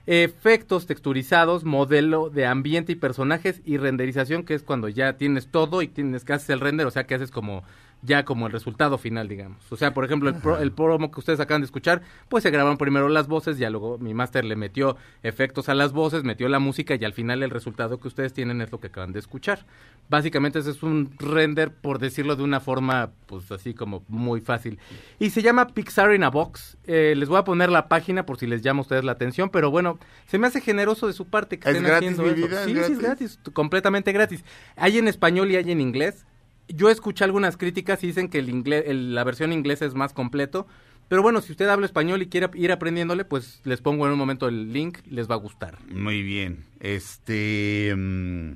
[0.05, 5.81] efectos texturizados, modelo de ambiente y personajes y renderización, que es cuando ya tienes todo
[5.81, 7.63] y tienes que haces el render, o sea que haces como
[8.05, 9.71] ya como el resultado final, digamos.
[9.71, 12.51] O sea, por ejemplo, el, pro- el promo que ustedes acaban de escuchar, pues se
[12.51, 16.49] grabaron primero las voces, ya luego mi máster le metió efectos a las voces, metió
[16.49, 19.19] la música y al final el resultado que ustedes tienen es lo que acaban de
[19.19, 19.65] escuchar.
[20.09, 24.79] Básicamente ese es un render, por decirlo de una forma, pues así como muy fácil.
[25.17, 26.77] Y se llama Pixar in a Box.
[26.85, 29.49] Eh, les voy a poner la página por si les llama a ustedes la atención,
[29.49, 29.97] pero bueno,
[30.27, 32.65] se me hace generoso de su parte que ¿Es estén gratis, haciendo mi eso.
[32.65, 33.39] Sí, sí, es gratis?
[33.53, 34.43] completamente gratis.
[34.75, 36.25] Hay en español y hay en inglés.
[36.67, 40.13] Yo escuché algunas críticas y dicen que el inglés, el- la versión inglesa es más
[40.13, 40.65] completo.
[41.09, 44.17] Pero bueno, si usted habla español y quiere ir aprendiéndole, pues les pongo en un
[44.17, 45.77] momento el link, les va a gustar.
[45.91, 46.63] Muy bien.
[46.79, 47.93] Este.
[47.95, 48.51] mm,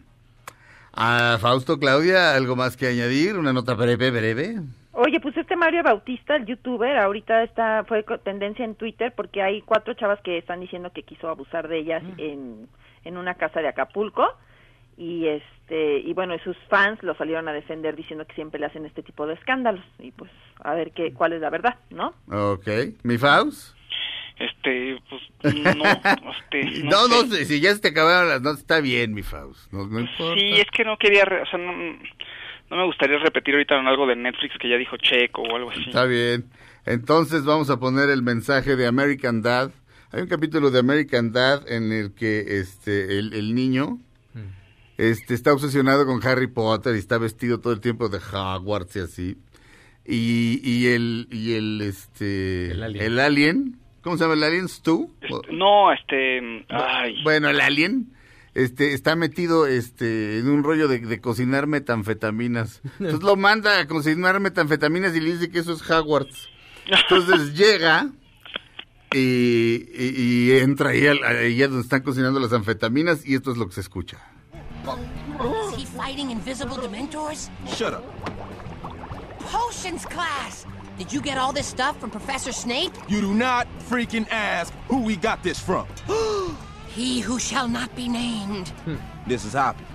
[0.93, 3.37] a Fausto, Claudia, ¿algo más que añadir?
[3.37, 4.61] ¿Una nota breve, breve?
[4.93, 9.61] Oye, pues este Mario Bautista, el youtuber, ahorita está fue tendencia en Twitter porque hay
[9.61, 12.67] cuatro chavas que están diciendo que quiso abusar de ellas en,
[13.03, 14.25] en una casa de Acapulco
[14.97, 18.65] y este y bueno, y sus fans lo salieron a defender diciendo que siempre le
[18.65, 20.31] hacen este tipo de escándalos y pues
[20.63, 22.13] a ver qué cuál es la verdad, ¿no?
[22.31, 22.67] Ok.
[23.03, 23.75] ¿Mi Faust?
[24.39, 25.21] Este, pues
[25.75, 25.83] no,
[26.31, 27.45] este, No, no, sé.
[27.45, 29.71] si ya se te acabaron las notas, está bien, mi Faust.
[29.73, 30.35] No, no importa.
[30.39, 33.87] Sí, es que no quería, re- o sea, no, no me gustaría repetir ahorita en
[33.87, 35.83] algo de Netflix que ya dijo Checo o algo así.
[35.87, 36.45] Está bien.
[36.85, 39.71] Entonces vamos a poner el mensaje de American Dad.
[40.11, 43.97] Hay un capítulo de American Dad en el que este el, el niño
[44.97, 48.99] este está obsesionado con Harry Potter y está vestido todo el tiempo de Hogwarts y
[48.99, 49.37] así.
[50.05, 53.03] Y, y el y el este El alien.
[53.05, 54.67] el alien, ¿cómo se llama el alien?
[54.69, 55.13] Stu.
[55.51, 58.13] No, este, ay, Bueno, el alien
[58.53, 62.81] este está metido este en un rollo de, de cocinar metanfetaminas.
[62.99, 66.47] Entonces lo manda a cocinar metanfetaminas y le dice que eso es Hogwarts.
[66.87, 68.09] Entonces llega
[69.13, 71.03] y, y- y entra ahí,
[71.59, 74.17] donde están cocinando las anfetaminas y esto es lo que se escucha.
[74.95, 77.49] Is he fighting invisible dementors?
[77.67, 78.03] Shut up.
[79.39, 80.65] Potions class!
[80.97, 82.93] Did you get all this stuff from Professor Snape?
[83.07, 85.87] You do not freaking ask who we got this from.
[86.89, 88.69] He who shall not be named.
[88.69, 88.95] Hmm.
[89.27, 89.85] This is Hoppy.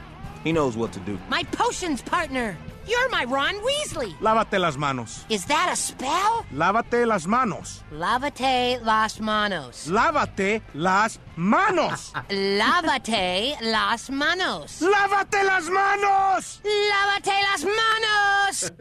[0.45, 1.19] He knows what to do.
[1.29, 2.57] My potions partner!
[2.87, 4.15] You're my Ron Weasley!
[4.21, 5.25] Lávate las manos.
[5.29, 6.45] Is that a spell?
[6.53, 7.83] Lávate las manos.
[7.93, 9.87] Lávate las manos.
[9.89, 12.13] Lávate las manos.
[12.31, 14.81] Lávate las manos.
[14.81, 16.61] ¡Lávate las manos!
[16.65, 18.73] Lávate las manos.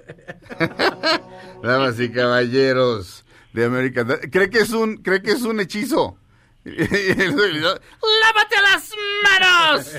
[1.63, 3.23] Damas y caballeros
[3.53, 4.05] de América.
[4.31, 6.17] ¿Cree que es un, cree que es un hechizo?
[6.63, 8.93] ¡Lávate las
[9.23, 9.95] manos!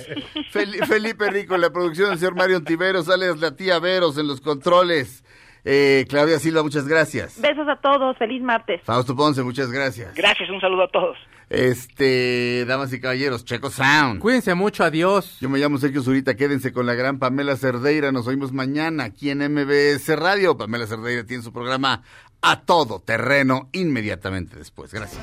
[0.52, 4.40] Fel- Felipe Rico, la producción del señor Mario Tiveros, sale la tía Veros en los
[4.40, 5.24] controles.
[5.64, 7.40] Eh, Claudia Silva, muchas gracias.
[7.40, 8.80] Besos a todos, feliz martes.
[8.84, 10.12] Fausto Ponce, muchas gracias.
[10.14, 11.16] gracias, un saludo a todos.
[11.51, 14.20] Este, damas y caballeros, Checo Sound.
[14.20, 15.39] Cuídense mucho, adiós.
[15.40, 19.30] Yo me llamo Sergio Zurita, quédense con la gran Pamela Cerdeira, nos oímos mañana aquí
[19.30, 20.56] en MBS Radio.
[20.56, 22.02] Pamela Cerdeira tiene su programa
[22.40, 24.93] A Todo Terreno inmediatamente después.
[24.93, 25.22] Gracias.